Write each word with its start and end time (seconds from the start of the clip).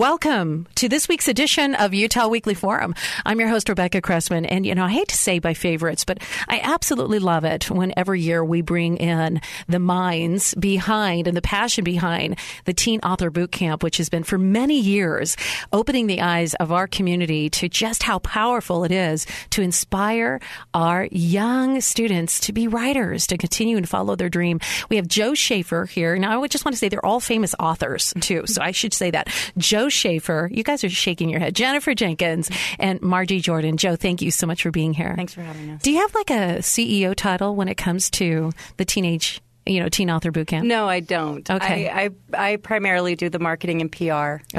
Welcome 0.00 0.66
to 0.76 0.88
this 0.88 1.08
week's 1.08 1.28
edition 1.28 1.74
of 1.74 1.92
Utah 1.92 2.28
Weekly 2.28 2.54
Forum. 2.54 2.94
I'm 3.26 3.38
your 3.38 3.50
host, 3.50 3.68
Rebecca 3.68 4.00
Cressman. 4.00 4.46
And, 4.46 4.64
you 4.64 4.74
know, 4.74 4.86
I 4.86 4.88
hate 4.88 5.08
to 5.08 5.14
say 5.14 5.40
my 5.44 5.52
favorites, 5.52 6.06
but 6.06 6.22
I 6.48 6.58
absolutely 6.60 7.18
love 7.18 7.44
it 7.44 7.70
when 7.70 7.92
every 7.98 8.22
year 8.22 8.42
we 8.42 8.62
bring 8.62 8.96
in 8.96 9.42
the 9.68 9.78
minds 9.78 10.54
behind 10.54 11.28
and 11.28 11.36
the 11.36 11.42
passion 11.42 11.84
behind 11.84 12.38
the 12.64 12.72
Teen 12.72 13.00
Author 13.00 13.28
Boot 13.28 13.52
Camp, 13.52 13.82
which 13.82 13.98
has 13.98 14.08
been 14.08 14.22
for 14.22 14.38
many 14.38 14.80
years 14.80 15.36
opening 15.70 16.06
the 16.06 16.22
eyes 16.22 16.54
of 16.54 16.72
our 16.72 16.86
community 16.86 17.50
to 17.50 17.68
just 17.68 18.02
how 18.02 18.20
powerful 18.20 18.84
it 18.84 18.92
is 18.92 19.26
to 19.50 19.60
inspire 19.60 20.40
our 20.72 21.08
young 21.10 21.78
students 21.82 22.40
to 22.40 22.54
be 22.54 22.68
writers, 22.68 23.26
to 23.26 23.36
continue 23.36 23.76
and 23.76 23.86
follow 23.86 24.16
their 24.16 24.30
dream. 24.30 24.60
We 24.88 24.96
have 24.96 25.08
Joe 25.08 25.34
Schaefer 25.34 25.84
here. 25.84 26.16
Now, 26.16 26.42
I 26.42 26.48
just 26.48 26.64
want 26.64 26.72
to 26.72 26.78
say 26.78 26.88
they're 26.88 27.04
all 27.04 27.20
famous 27.20 27.54
authors, 27.60 28.14
too. 28.20 28.46
So 28.46 28.62
I 28.62 28.70
should 28.70 28.94
say 28.94 29.10
that. 29.10 29.28
Joe 29.58 29.89
Schaefer. 29.90 30.48
You 30.52 30.62
guys 30.62 30.82
are 30.84 30.90
shaking 30.90 31.28
your 31.28 31.40
head. 31.40 31.54
Jennifer 31.54 31.94
Jenkins 31.94 32.50
and 32.78 33.00
Margie 33.02 33.40
Jordan. 33.40 33.76
Joe, 33.76 33.96
thank 33.96 34.22
you 34.22 34.30
so 34.30 34.46
much 34.46 34.62
for 34.62 34.70
being 34.70 34.92
here. 34.92 35.14
Thanks 35.16 35.34
for 35.34 35.42
having 35.42 35.70
us. 35.70 35.82
Do 35.82 35.90
you 35.92 36.00
have 36.00 36.14
like 36.14 36.30
a 36.30 36.58
CEO 36.60 37.14
title 37.14 37.54
when 37.56 37.68
it 37.68 37.76
comes 37.76 38.10
to 38.12 38.52
the 38.76 38.84
teenage, 38.84 39.40
you 39.66 39.80
know, 39.80 39.88
teen 39.88 40.10
author 40.10 40.30
boot 40.30 40.46
camp? 40.48 40.66
No, 40.66 40.88
I 40.88 41.00
don't. 41.00 41.48
Okay. 41.50 41.88
I, 41.88 42.10
I, 42.34 42.52
I 42.52 42.56
primarily 42.56 43.16
do 43.16 43.28
the 43.28 43.38
marketing 43.38 43.80
and 43.80 43.90
PR 43.92 44.04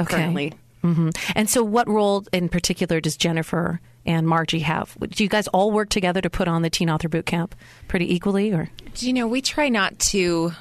Okay. 0.00 0.04
currently. 0.04 0.52
hmm 0.82 1.10
And 1.34 1.48
so, 1.50 1.62
what 1.64 1.88
role 1.88 2.24
in 2.32 2.48
particular 2.48 3.00
does 3.00 3.16
Jennifer 3.16 3.80
and 4.04 4.26
Margie 4.26 4.58
have? 4.60 4.96
Do 5.00 5.22
you 5.22 5.28
guys 5.30 5.46
all 5.48 5.70
work 5.70 5.88
together 5.88 6.20
to 6.20 6.28
put 6.30 6.48
on 6.48 6.62
the 6.62 6.70
teen 6.70 6.90
author 6.90 7.08
boot 7.08 7.24
camp 7.26 7.54
pretty 7.88 8.12
equally, 8.14 8.52
or? 8.52 8.68
Do 8.94 9.06
you 9.06 9.12
know, 9.12 9.28
we 9.28 9.40
try 9.40 9.68
not 9.68 9.98
to 10.10 10.52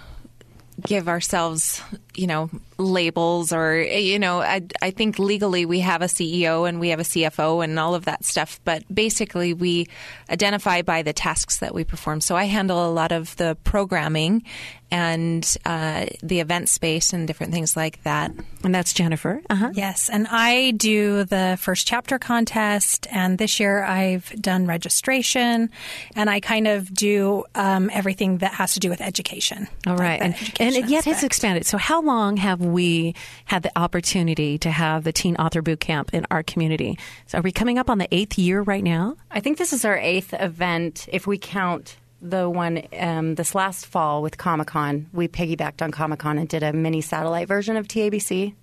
give 0.79 1.07
ourselves, 1.07 1.81
you 2.15 2.27
know, 2.27 2.49
labels 2.77 3.53
or, 3.53 3.75
you 3.81 4.17
know, 4.17 4.41
I, 4.41 4.61
I 4.81 4.91
think 4.91 5.19
legally 5.19 5.65
we 5.65 5.81
have 5.81 6.01
a 6.01 6.05
CEO 6.05 6.67
and 6.67 6.79
we 6.79 6.89
have 6.89 6.99
a 6.99 7.03
CFO 7.03 7.63
and 7.63 7.77
all 7.77 7.93
of 7.93 8.05
that 8.05 8.25
stuff, 8.25 8.59
but 8.63 8.83
basically 8.93 9.53
we 9.53 9.87
identify 10.29 10.81
by 10.81 11.03
the 11.03 11.13
tasks 11.13 11.59
that 11.59 11.73
we 11.73 11.83
perform. 11.83 12.21
So 12.21 12.35
I 12.35 12.45
handle 12.45 12.89
a 12.89 12.91
lot 12.91 13.11
of 13.11 13.35
the 13.35 13.57
programming 13.63 14.43
and 14.91 15.57
uh, 15.65 16.05
the 16.21 16.39
event 16.41 16.69
space 16.69 17.13
and 17.13 17.27
different 17.27 17.53
things 17.53 17.75
like 17.77 18.03
that. 18.03 18.31
And 18.63 18.75
that's 18.75 18.93
Jennifer. 18.93 19.41
Uh 19.49 19.55
huh. 19.55 19.69
Yes, 19.73 20.09
and 20.09 20.27
I 20.29 20.71
do 20.71 21.23
the 21.23 21.57
first 21.59 21.87
chapter 21.87 22.19
contest, 22.19 23.07
and 23.11 23.37
this 23.37 23.59
year 23.59 23.83
I've 23.83 24.29
done 24.41 24.67
registration, 24.67 25.69
and 26.15 26.29
I 26.29 26.39
kind 26.39 26.67
of 26.67 26.93
do 26.93 27.45
um, 27.55 27.89
everything 27.93 28.39
that 28.39 28.53
has 28.53 28.73
to 28.73 28.79
do 28.79 28.89
with 28.89 29.01
education. 29.01 29.67
All 29.87 29.95
right, 29.95 30.21
Like 30.21 30.31
the 30.37 30.45
and 30.45 30.51
education 30.75 30.81
and 30.83 30.89
yet 30.91 30.99
it's 30.99 31.07
aspect. 31.07 31.23
expanded. 31.23 31.65
So, 31.65 31.77
how 31.77 32.01
long 32.01 32.37
have 32.37 32.59
we 32.61 33.15
had 33.45 33.63
the 33.63 33.71
opportunity 33.77 34.57
to 34.59 34.69
have 34.71 35.03
the 35.03 35.11
Teen 35.13 35.35
Author 35.37 35.61
Boot 35.61 35.79
Camp 35.79 36.13
in 36.13 36.25
our 36.29 36.43
community? 36.43 36.97
So, 37.27 37.39
are 37.39 37.41
we 37.41 37.51
coming 37.51 37.77
up 37.79 37.89
on 37.89 37.97
the 37.97 38.07
eighth 38.13 38.37
year 38.37 38.61
right 38.61 38.83
now? 38.83 39.15
I 39.31 39.39
think 39.39 39.57
this 39.57 39.73
is 39.73 39.85
our 39.85 39.97
eighth 39.97 40.33
event 40.33 41.07
if 41.11 41.25
we 41.25 41.37
count 41.37 41.95
the 42.21 42.49
one 42.49 42.83
um, 42.99 43.35
this 43.35 43.55
last 43.55 43.85
fall 43.85 44.21
with 44.21 44.37
Comic 44.37 44.67
Con. 44.67 45.07
We 45.11 45.27
piggybacked 45.27 45.81
on 45.81 45.91
Comic 45.91 46.19
Con 46.19 46.37
and 46.37 46.47
did 46.47 46.63
a 46.63 46.71
mini 46.71 47.01
satellite 47.01 47.47
version 47.47 47.75
of 47.77 47.87
TABC. 47.87 48.53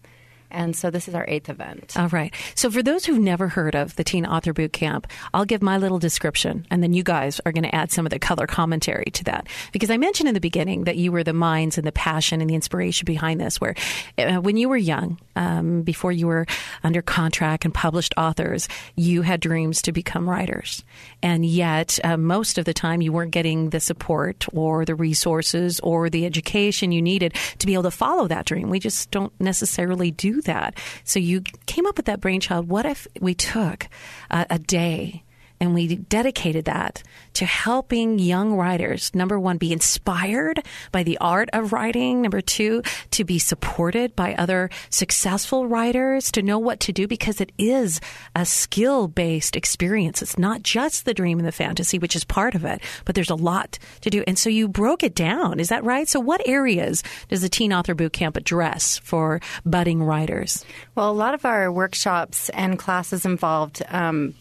And 0.51 0.75
so 0.75 0.91
this 0.91 1.09
is 1.09 1.15
our 1.15 1.25
eighth 1.29 1.49
event. 1.49 1.97
All 1.97 2.09
right. 2.09 2.35
So, 2.55 2.71
for 2.71 2.83
those 2.83 3.05
who've 3.05 3.19
never 3.19 3.49
heard 3.49 3.75
of 3.75 3.97
the 3.97 4.05
Teen 4.05 4.27
Author 4.27 4.53
Boot 4.53 4.73
Camp, 4.73 5.07
I'll 5.35 5.45
give 5.45 5.63
my 5.63 5.77
little 5.77 5.99
description, 5.99 6.67
and 6.71 6.83
then 6.83 6.93
you 6.93 7.03
guys 7.03 7.41
are 7.45 7.53
going 7.53 7.65
to 7.65 7.75
add 7.75 7.91
some 7.91 8.07
of 8.07 8.11
the 8.11 8.19
color 8.19 8.47
commentary 8.47 9.11
to 9.13 9.25
that. 9.25 9.47
Because 9.73 9.91
I 9.91 9.97
mentioned 9.97 10.29
in 10.29 10.35
the 10.35 10.41
beginning 10.41 10.85
that 10.85 10.97
you 10.97 11.13
were 11.13 11.25
the 11.25 11.33
minds 11.33 11.79
and 11.79 11.87
the 11.87 11.93
passion 11.93 12.41
and 12.41 12.49
the 12.49 12.55
inspiration 12.55 13.05
behind 13.05 13.41
this. 13.41 13.61
Where 13.61 13.75
uh, 14.17 14.37
when 14.37 14.57
you 14.57 14.69
were 14.69 14.77
young, 14.77 15.19
um, 15.37 15.83
before 15.83 16.13
you 16.13 16.27
were 16.27 16.47
under 16.83 17.03
contract 17.03 17.65
and 17.65 17.75
published 17.75 18.15
authors, 18.17 18.69
you 18.97 19.23
had 19.23 19.41
dreams 19.41 19.83
to 19.83 19.93
become 19.93 20.29
writers. 20.29 20.85
And 21.23 21.45
yet, 21.45 21.99
uh, 22.05 22.17
most 22.17 22.59
of 22.59 22.65
the 22.65 22.75
time, 22.75 23.03
you 23.03 23.13
weren't 23.13 23.33
getting 23.33 23.71
the 23.71 23.81
support 23.81 24.47
or 24.53 24.85
the 24.85 24.95
resources 24.95 25.81
or 25.81 26.11
the 26.11 26.27
education 26.27 26.93
you 26.93 27.03
needed 27.03 27.35
to 27.59 27.67
be 27.67 27.75
able 27.75 27.83
to 27.85 27.91
follow 27.91 28.29
that 28.29 28.47
dream. 28.47 28.71
We 28.71 28.79
just 28.79 29.11
don't 29.11 29.33
necessarily 29.41 30.11
do 30.11 30.38
that. 30.43 30.79
So 31.05 31.19
you 31.19 31.43
came 31.67 31.87
up 31.87 31.97
with 31.97 32.07
that 32.07 32.21
brainchild. 32.21 32.69
What 32.69 32.87
if 32.87 33.07
we 33.21 33.35
took 33.35 33.89
a 34.31 34.59
day 34.59 35.23
and 35.61 35.75
we 35.75 35.97
dedicated 35.97 36.67
that 36.67 37.03
to 37.35 37.45
helping 37.45 38.19
young 38.19 38.55
writers, 38.55 39.15
number 39.15 39.39
one, 39.39 39.59
be 39.59 39.73
inspired 39.73 40.63
by 40.93 41.03
the 41.03 41.19
art 41.19 41.49
of 41.53 41.73
writing, 41.73 42.23
number 42.23 42.41
two, 42.41 42.83
to 43.11 43.25
be 43.25 43.39
supported 43.39 44.15
by 44.15 44.35
other 44.35 44.71
successful 44.91 45.67
writers, 45.67 46.31
to 46.33 46.43
know 46.43 46.59
what 46.59 46.81
to 46.81 46.93
do 46.93 47.07
because 47.09 47.41
it 47.41 47.53
is 47.59 48.01
a 48.37 48.45
skill 48.45 49.09
based 49.09 49.57
experience. 49.57 50.23
It's 50.23 50.39
not 50.39 50.63
just 50.63 51.05
the 51.05 51.15
dream 51.15 51.39
and 51.39 51.47
the 51.47 51.53
fantasy, 51.53 51.99
which 51.99 52.17
is 52.17 52.25
part 52.25 52.55
of 52.55 52.65
it, 52.65 52.81
but 53.05 53.15
there's 53.15 53.31
a 53.31 53.35
lot 53.35 53.79
to 54.03 54.11
do. 54.11 54.23
And 54.27 54.39
so 54.39 54.51
you 54.51 54.69
broke 54.69 55.03
it 55.03 55.15
down. 55.15 55.61
Is 55.61 55.69
that 55.69 55.85
right? 55.85 56.09
So, 56.09 56.21
what 56.21 56.47
areas 56.47 57.03
does 57.29 57.43
the 57.43 57.49
Teen 57.49 57.73
Author 57.73 57.95
Bootcamp 57.95 58.37
address 58.37 58.99
for 58.99 59.41
budding 59.65 60.03
writers? 60.03 60.65
Well, 60.95 61.11
a 61.11 61.13
lot 61.13 61.35
of 61.35 61.45
our 61.45 61.71
workshops 61.73 62.49
and 62.51 62.79
classes 62.79 63.25
involved 63.25 63.83
um, 63.89 64.35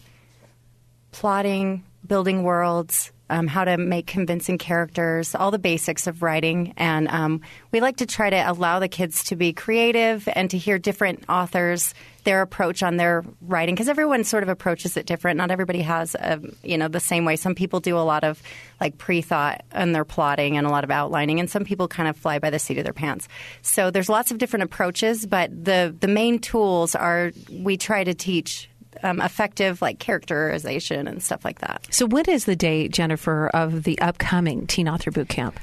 plotting, 1.18 1.82
building 2.06 2.44
worlds, 2.44 3.10
um, 3.28 3.48
how 3.48 3.64
to 3.64 3.76
make 3.76 4.06
convincing 4.06 4.56
characters, 4.56 5.34
all 5.34 5.50
the 5.50 5.58
basics 5.58 6.06
of 6.06 6.22
writing. 6.22 6.72
And 6.76 7.08
um, 7.08 7.40
we 7.72 7.80
like 7.80 7.96
to 7.96 8.06
try 8.06 8.30
to 8.30 8.36
allow 8.36 8.78
the 8.78 8.86
kids 8.86 9.24
to 9.24 9.36
be 9.36 9.52
creative 9.52 10.28
and 10.32 10.48
to 10.52 10.56
hear 10.56 10.78
different 10.78 11.24
authors, 11.28 11.92
their 12.22 12.40
approach 12.40 12.84
on 12.84 12.98
their 12.98 13.24
writing, 13.40 13.74
because 13.74 13.88
everyone 13.88 14.22
sort 14.22 14.44
of 14.44 14.48
approaches 14.48 14.96
it 14.96 15.06
different. 15.06 15.38
Not 15.38 15.50
everybody 15.50 15.82
has, 15.82 16.14
a, 16.14 16.40
you 16.62 16.78
know, 16.78 16.86
the 16.86 17.00
same 17.00 17.24
way. 17.24 17.34
Some 17.34 17.56
people 17.56 17.80
do 17.80 17.98
a 17.98 18.06
lot 18.06 18.22
of 18.22 18.40
like 18.80 18.96
pre-thought 18.96 19.64
in 19.74 19.90
their 19.90 20.04
plotting 20.04 20.56
and 20.56 20.68
a 20.68 20.70
lot 20.70 20.84
of 20.84 20.90
outlining, 20.92 21.40
and 21.40 21.50
some 21.50 21.64
people 21.64 21.88
kind 21.88 22.08
of 22.08 22.16
fly 22.16 22.38
by 22.38 22.50
the 22.50 22.60
seat 22.60 22.78
of 22.78 22.84
their 22.84 22.92
pants. 22.92 23.26
So 23.60 23.90
there's 23.90 24.08
lots 24.08 24.30
of 24.30 24.38
different 24.38 24.62
approaches, 24.62 25.26
but 25.26 25.50
the 25.50 25.92
the 25.98 26.08
main 26.08 26.38
tools 26.38 26.94
are 26.94 27.32
we 27.50 27.76
try 27.76 28.04
to 28.04 28.14
teach 28.14 28.70
um, 29.02 29.20
effective 29.20 29.80
like 29.82 29.98
characterization 29.98 31.08
and 31.08 31.22
stuff 31.22 31.44
like 31.44 31.60
that. 31.60 31.86
So, 31.90 32.06
what 32.06 32.28
is 32.28 32.44
the 32.44 32.56
date, 32.56 32.92
Jennifer, 32.92 33.48
of 33.48 33.84
the 33.84 33.98
upcoming 34.00 34.66
Teen 34.66 34.88
Author 34.88 35.10
Bootcamp? 35.10 35.54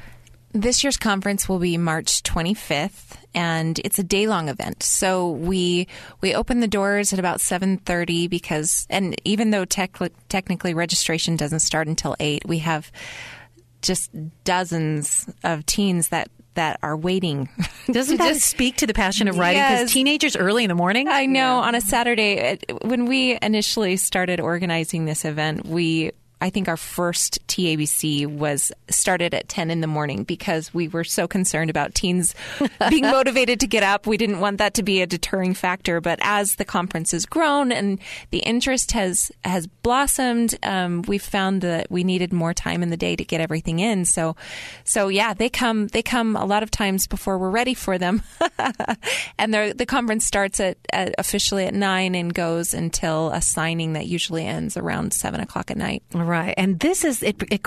This 0.52 0.86
year's 0.86 0.96
conference 0.96 1.50
will 1.50 1.60
be 1.60 1.78
March 1.78 2.24
25th, 2.24 3.18
and 3.34 3.78
it's 3.80 4.00
a 4.00 4.04
day-long 4.04 4.48
event. 4.48 4.84
So 4.84 5.32
we 5.32 5.90
we 6.22 6.34
open 6.34 6.62
the 6.62 6.68
doors 6.68 7.12
at 7.12 7.20
about 7.20 7.40
7:30 7.40 8.30
because, 8.30 8.88
and 8.90 9.20
even 9.26 9.52
though 9.52 9.66
tech, 9.66 9.98
technically 10.30 10.74
registration 10.74 11.36
doesn't 11.36 11.60
start 11.60 11.88
until 11.88 12.16
eight, 12.22 12.44
we 12.46 12.60
have 12.60 12.90
just 13.82 14.10
dozens 14.46 15.30
of 15.44 15.66
teens 15.66 16.08
that 16.08 16.30
that 16.56 16.80
are 16.84 16.98
waiting. 16.98 17.48
Doesn't 17.92 18.18
that 18.18 18.28
just- 18.34 18.50
speak 18.50 18.78
to 18.78 18.88
the 18.88 18.94
passion 18.94 19.28
of 19.28 19.38
writing? 19.38 19.62
Because 19.62 19.80
Yes. 19.82 19.94
teenagers 19.94 20.36
early 20.36 20.64
in 20.64 20.70
the 20.70 20.76
morning. 20.76 21.08
I 21.08 21.26
know 21.26 21.58
on 21.60 21.76
a 21.76 21.82
Saturday 21.82 22.58
when 22.82 23.06
we 23.06 23.38
initially 23.42 23.98
started 23.98 24.40
organizing 24.40 25.06
this 25.06 25.24
event, 25.26 25.66
we 25.66 26.12
I 26.46 26.52
think 26.52 26.68
our 26.68 26.78
first 26.78 27.40
TABC 27.48 28.28
was 28.28 28.72
started 28.88 29.34
at 29.34 29.50
10 29.50 29.72
in 29.72 29.82
the 29.82 29.88
morning 29.88 30.24
because 30.24 30.72
we 30.76 30.88
were 30.88 31.04
so 31.04 31.28
concerned 31.28 31.72
about 31.72 31.96
teens 31.96 32.36
being 32.90 33.02
motivated 33.02 33.62
to 33.62 33.68
get 33.68 33.82
up. 33.82 34.06
We 34.06 34.16
didn't 34.16 34.42
want 34.42 34.60
that 34.60 34.76
to 34.76 34.84
be 34.84 35.02
a 35.02 35.08
deterring 35.08 35.56
factor. 35.56 36.02
But 36.02 36.20
as 36.22 36.58
the 36.58 36.64
conference 36.64 37.14
has 37.14 37.26
grown 37.26 37.72
and 37.72 38.00
the 38.30 38.38
interest 38.40 38.92
has 38.92 39.32
has 39.44 39.66
blossomed, 39.66 40.56
um, 40.62 41.02
we 41.08 41.18
found 41.18 41.64
that 41.64 41.90
we 41.90 42.04
needed 42.04 42.32
more 42.32 42.54
time 42.54 42.84
in 42.84 42.92
the 42.92 42.98
day 42.98 43.16
to 43.16 43.26
get 43.26 43.42
everything 43.42 43.80
in. 43.80 44.06
So, 44.06 44.36
so 44.84 45.08
yeah, 45.08 45.34
they 45.34 45.50
come 45.50 45.88
they 45.88 46.04
come 46.04 46.36
a 46.36 46.46
lot 46.46 46.62
of 46.62 46.70
times 46.70 47.08
before 47.08 47.40
we're 47.40 47.50
ready 47.50 47.74
for 47.74 47.98
them, 47.98 48.22
and 49.40 49.52
the 49.52 49.86
conference 49.88 50.26
starts 50.26 50.60
at, 50.60 50.78
at 50.94 51.16
officially 51.18 51.66
at 51.66 51.74
nine 51.74 52.14
and 52.14 52.32
goes 52.32 52.76
until 52.76 53.30
a 53.30 53.42
signing 53.42 53.94
that 53.94 54.06
usually 54.06 54.46
ends 54.46 54.78
around 54.78 55.12
seven 55.12 55.40
o'clock 55.40 55.72
at 55.72 55.78
night. 55.78 56.04
Right, 56.14 56.35
and 56.58 56.80
this 56.80 57.04
is 57.04 57.24
it. 57.24 57.44
it 57.52 57.62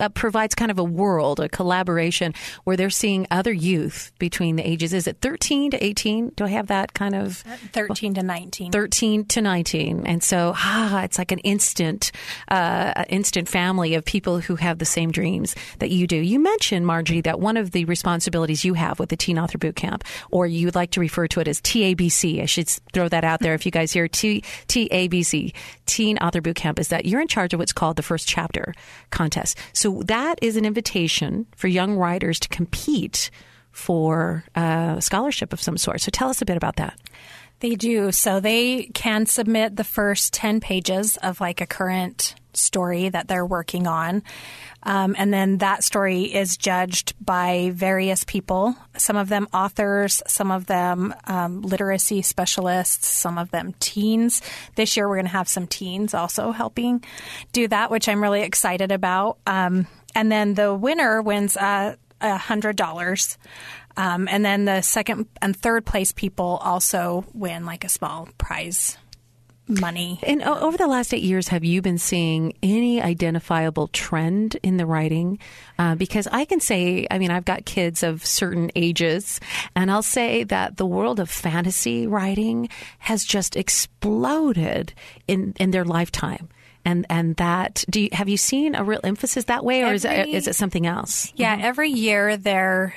uh, 0.00 0.08
provides 0.08 0.54
kind 0.54 0.70
of 0.70 0.78
a 0.78 0.84
world, 0.84 1.40
a 1.40 1.48
collaboration 1.48 2.34
where 2.64 2.76
they're 2.76 2.90
seeing 2.90 3.26
other 3.30 3.52
youth 3.52 4.12
between 4.18 4.56
the 4.56 4.68
ages. 4.68 4.92
Is 4.92 5.06
it 5.06 5.18
13 5.20 5.72
to 5.72 5.84
18? 5.84 6.30
Do 6.30 6.44
I 6.44 6.48
have 6.48 6.68
that 6.68 6.94
kind 6.94 7.14
of 7.14 7.38
13 7.72 8.14
to 8.14 8.22
19. 8.22 8.72
13 8.72 9.24
to 9.26 9.40
19. 9.40 10.06
And 10.06 10.22
so, 10.22 10.52
ah, 10.56 11.02
it's 11.02 11.18
like 11.18 11.32
an 11.32 11.38
instant, 11.40 12.12
uh, 12.48 13.04
instant 13.08 13.48
family 13.48 13.94
of 13.94 14.04
people 14.04 14.40
who 14.40 14.56
have 14.56 14.78
the 14.78 14.84
same 14.84 15.10
dreams 15.10 15.54
that 15.78 15.90
you 15.90 16.06
do. 16.06 16.16
You 16.16 16.38
mentioned, 16.38 16.86
Margie, 16.86 17.20
that 17.22 17.40
one 17.40 17.56
of 17.56 17.70
the 17.72 17.84
responsibilities 17.84 18.64
you 18.64 18.74
have 18.74 18.98
with 18.98 19.08
the 19.08 19.16
Teen 19.16 19.38
Author 19.38 19.58
Boot 19.58 19.76
Camp, 19.76 20.04
or 20.30 20.46
you 20.46 20.66
would 20.66 20.74
like 20.74 20.92
to 20.92 21.00
refer 21.00 21.26
to 21.28 21.40
it 21.40 21.48
as 21.48 21.60
TABC. 21.60 22.42
I 22.42 22.46
should 22.46 22.68
throw 22.92 23.08
that 23.08 23.24
out 23.24 23.40
there 23.40 23.54
if 23.54 23.64
you 23.66 23.72
guys 23.72 23.92
hear 23.92 24.08
T- 24.08 24.42
TABC, 24.68 25.54
Teen 25.86 26.18
Author 26.18 26.40
Boot 26.40 26.56
Camp, 26.56 26.78
is 26.78 26.88
that 26.88 27.06
you're 27.06 27.20
in 27.20 27.28
charge 27.28 27.54
of 27.54 27.60
what's 27.60 27.72
called 27.72 27.96
the 27.96 28.02
First 28.02 28.28
Chapter 28.28 28.74
contest. 29.10 29.58
So 29.72 29.87
that 30.04 30.38
is 30.42 30.56
an 30.56 30.64
invitation 30.64 31.46
for 31.56 31.68
young 31.68 31.96
writers 31.96 32.38
to 32.40 32.48
compete 32.48 33.30
for 33.70 34.44
uh, 34.56 34.96
a 34.98 35.02
scholarship 35.02 35.52
of 35.52 35.62
some 35.62 35.76
sort. 35.76 36.00
So 36.00 36.10
tell 36.10 36.30
us 36.30 36.42
a 36.42 36.46
bit 36.46 36.56
about 36.56 36.76
that. 36.76 36.98
They 37.60 37.74
do. 37.74 38.12
So 38.12 38.40
they 38.40 38.84
can 38.94 39.26
submit 39.26 39.76
the 39.76 39.84
first 39.84 40.32
10 40.32 40.60
pages 40.60 41.16
of 41.18 41.40
like 41.40 41.60
a 41.60 41.66
current 41.66 42.34
story 42.58 43.08
that 43.08 43.28
they're 43.28 43.46
working 43.46 43.86
on. 43.86 44.22
Um, 44.82 45.16
and 45.18 45.32
then 45.32 45.58
that 45.58 45.82
story 45.82 46.22
is 46.22 46.56
judged 46.56 47.14
by 47.24 47.72
various 47.74 48.24
people, 48.24 48.76
some 48.96 49.16
of 49.16 49.28
them 49.28 49.48
authors, 49.52 50.22
some 50.26 50.50
of 50.50 50.66
them 50.66 51.14
um, 51.26 51.62
literacy 51.62 52.22
specialists, 52.22 53.08
some 53.08 53.38
of 53.38 53.50
them 53.50 53.74
teens. 53.80 54.40
This 54.76 54.96
year 54.96 55.08
we're 55.08 55.16
going 55.16 55.26
to 55.26 55.32
have 55.32 55.48
some 55.48 55.66
teens 55.66 56.14
also 56.14 56.52
helping 56.52 57.04
do 57.52 57.66
that, 57.68 57.90
which 57.90 58.08
I'm 58.08 58.22
really 58.22 58.42
excited 58.42 58.92
about. 58.92 59.38
Um, 59.46 59.86
and 60.14 60.30
then 60.30 60.54
the 60.54 60.74
winner 60.74 61.20
wins 61.22 61.56
a 61.56 61.96
$100. 62.20 63.36
Um, 63.96 64.28
and 64.30 64.44
then 64.44 64.64
the 64.64 64.80
second 64.82 65.26
and 65.42 65.56
third 65.56 65.84
place 65.84 66.12
people 66.12 66.60
also 66.62 67.24
win 67.34 67.66
like 67.66 67.84
a 67.84 67.88
small 67.88 68.28
prize 68.38 68.96
money. 69.68 70.18
And 70.22 70.42
over 70.42 70.76
the 70.76 70.86
last 70.86 71.12
eight 71.12 71.22
years, 71.22 71.48
have 71.48 71.64
you 71.64 71.82
been 71.82 71.98
seeing 71.98 72.54
any 72.62 73.00
identifiable 73.02 73.88
trend 73.88 74.56
in 74.62 74.76
the 74.76 74.86
writing? 74.86 75.38
Uh, 75.78 75.94
because 75.94 76.26
I 76.30 76.44
can 76.44 76.60
say, 76.60 77.06
I 77.10 77.18
mean, 77.18 77.30
I've 77.30 77.44
got 77.44 77.64
kids 77.64 78.02
of 78.02 78.24
certain 78.24 78.70
ages, 78.74 79.40
and 79.76 79.90
I'll 79.90 80.02
say 80.02 80.44
that 80.44 80.76
the 80.76 80.86
world 80.86 81.20
of 81.20 81.30
fantasy 81.30 82.06
writing 82.06 82.68
has 82.98 83.24
just 83.24 83.56
exploded 83.56 84.92
in, 85.26 85.54
in 85.58 85.70
their 85.70 85.84
lifetime 85.84 86.48
and 86.84 87.06
and 87.10 87.36
that 87.36 87.84
do 87.90 88.02
you, 88.02 88.08
have 88.12 88.28
you 88.28 88.36
seen 88.36 88.74
a 88.74 88.82
real 88.82 89.00
emphasis 89.04 89.44
that 89.44 89.64
way 89.64 89.82
or 89.82 89.86
every, 89.86 89.96
is 89.96 90.04
it, 90.04 90.28
is 90.28 90.48
it 90.48 90.54
something 90.54 90.86
else 90.86 91.32
yeah 91.36 91.56
mm-hmm. 91.56 91.64
every 91.64 91.90
year 91.90 92.36
there 92.36 92.94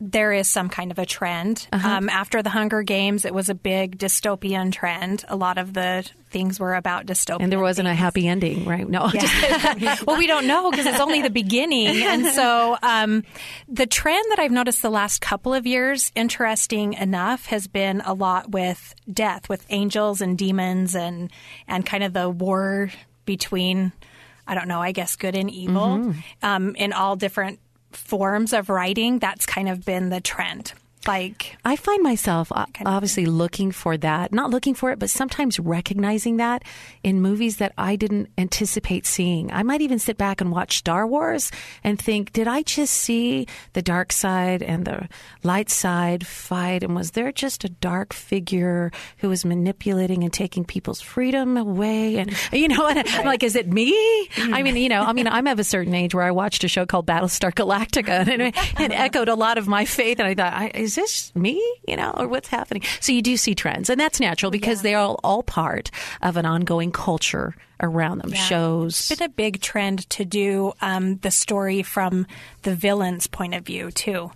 there 0.00 0.32
is 0.32 0.48
some 0.48 0.68
kind 0.68 0.90
of 0.90 0.98
a 0.98 1.06
trend. 1.06 1.68
Uh-huh. 1.72 1.88
Um, 1.88 2.08
after 2.08 2.42
the 2.42 2.50
Hunger 2.50 2.82
Games, 2.82 3.24
it 3.24 3.32
was 3.32 3.48
a 3.48 3.54
big 3.54 3.98
dystopian 3.98 4.72
trend. 4.72 5.24
A 5.28 5.36
lot 5.36 5.56
of 5.56 5.72
the 5.72 6.08
things 6.30 6.58
were 6.58 6.74
about 6.74 7.06
dystopian. 7.06 7.42
And 7.42 7.52
there 7.52 7.60
wasn't 7.60 7.86
things. 7.86 7.98
a 7.98 8.02
happy 8.02 8.26
ending, 8.26 8.64
right? 8.64 8.88
No. 8.88 9.08
Yeah. 9.14 9.96
well, 10.06 10.18
we 10.18 10.26
don't 10.26 10.46
know 10.46 10.70
because 10.70 10.86
it's 10.86 11.00
only 11.00 11.22
the 11.22 11.30
beginning. 11.30 12.02
And 12.14 12.26
so 12.26 12.76
um, 12.82 13.24
the 13.66 13.86
trend 13.86 14.24
that 14.30 14.38
I've 14.38 14.50
noticed 14.50 14.82
the 14.82 14.90
last 14.90 15.20
couple 15.20 15.54
of 15.54 15.66
years, 15.66 16.12
interesting 16.14 16.92
enough, 16.94 17.46
has 17.46 17.66
been 17.66 18.02
a 18.02 18.12
lot 18.12 18.50
with 18.50 18.94
death, 19.10 19.48
with 19.48 19.64
angels 19.70 20.20
and 20.20 20.36
demons 20.36 20.94
and, 20.94 21.30
and 21.66 21.86
kind 21.86 22.04
of 22.04 22.12
the 22.12 22.28
war 22.28 22.90
between. 23.24 23.92
I 24.46 24.54
don't 24.54 24.68
know, 24.68 24.82
I 24.82 24.92
guess 24.92 25.16
good 25.16 25.34
and 25.34 25.50
evil 25.50 25.96
mm-hmm. 25.96 26.20
um, 26.42 26.76
in 26.76 26.92
all 26.92 27.16
different 27.16 27.60
forms 27.96 28.52
of 28.52 28.68
writing, 28.68 29.18
that's 29.18 29.46
kind 29.46 29.68
of 29.68 29.84
been 29.84 30.10
the 30.10 30.20
trend 30.20 30.72
like 31.08 31.56
I 31.64 31.76
find 31.76 32.02
myself 32.02 32.50
uh, 32.52 32.66
obviously 32.84 33.26
looking 33.26 33.72
for 33.72 33.96
that, 33.98 34.32
not 34.32 34.50
looking 34.50 34.74
for 34.74 34.90
it, 34.90 34.98
but 34.98 35.10
sometimes 35.10 35.58
recognizing 35.58 36.36
that 36.38 36.62
in 37.02 37.20
movies 37.20 37.58
that 37.58 37.72
I 37.78 37.96
didn't 37.96 38.30
anticipate 38.38 39.06
seeing. 39.06 39.52
I 39.52 39.62
might 39.62 39.80
even 39.80 39.98
sit 39.98 40.16
back 40.16 40.40
and 40.40 40.50
watch 40.50 40.78
Star 40.78 41.06
Wars 41.06 41.50
and 41.82 42.00
think, 42.00 42.32
did 42.32 42.48
I 42.48 42.62
just 42.62 42.94
see 42.94 43.46
the 43.72 43.82
dark 43.82 44.12
side 44.12 44.62
and 44.62 44.84
the 44.84 45.08
light 45.42 45.70
side 45.70 46.26
fight? 46.26 46.82
And 46.82 46.94
was 46.94 47.12
there 47.12 47.32
just 47.32 47.64
a 47.64 47.68
dark 47.68 48.12
figure 48.12 48.90
who 49.18 49.28
was 49.28 49.44
manipulating 49.44 50.24
and 50.24 50.32
taking 50.32 50.64
people's 50.64 51.00
freedom 51.00 51.56
away? 51.56 52.16
And, 52.16 52.34
you 52.52 52.68
know, 52.68 52.86
and 52.86 53.06
I'm 53.08 53.26
like, 53.26 53.42
is 53.42 53.56
it 53.56 53.68
me? 53.72 53.92
I 54.38 54.62
mean, 54.62 54.76
you 54.76 54.88
know, 54.88 55.02
I 55.02 55.12
mean, 55.12 55.28
I'm 55.28 55.46
of 55.46 55.58
a 55.58 55.64
certain 55.64 55.94
age 55.94 56.14
where 56.14 56.24
I 56.24 56.30
watched 56.30 56.64
a 56.64 56.68
show 56.68 56.86
called 56.86 57.06
Battlestar 57.06 57.52
Galactica 57.52 58.26
and 58.26 58.42
it, 58.42 58.54
it 58.80 58.92
echoed 58.92 59.28
a 59.28 59.34
lot 59.34 59.58
of 59.58 59.68
my 59.68 59.84
faith. 59.84 60.18
And 60.18 60.28
I 60.28 60.34
thought, 60.34 60.52
I, 60.52 60.70
is 60.74 60.93
is 60.96 61.12
this 61.12 61.34
me? 61.34 61.62
You 61.86 61.96
know, 61.96 62.14
or 62.16 62.28
what's 62.28 62.48
happening? 62.48 62.82
So 63.00 63.12
you 63.12 63.22
do 63.22 63.36
see 63.36 63.54
trends, 63.54 63.90
and 63.90 64.00
that's 64.00 64.20
natural 64.20 64.50
because 64.50 64.78
yeah. 64.78 64.82
they 64.82 64.94
are 64.94 65.16
all 65.24 65.42
part 65.42 65.90
of 66.22 66.36
an 66.36 66.46
ongoing 66.46 66.92
culture 66.92 67.54
around 67.80 68.18
them. 68.18 68.30
Yeah. 68.30 68.36
Shows. 68.36 69.10
It's 69.10 69.18
been 69.18 69.26
a 69.26 69.32
big 69.32 69.60
trend 69.60 70.08
to 70.10 70.24
do 70.24 70.72
um, 70.80 71.16
the 71.18 71.30
story 71.30 71.82
from 71.82 72.26
the 72.62 72.74
villain's 72.74 73.26
point 73.26 73.54
of 73.54 73.64
view 73.64 73.90
too 73.90 74.30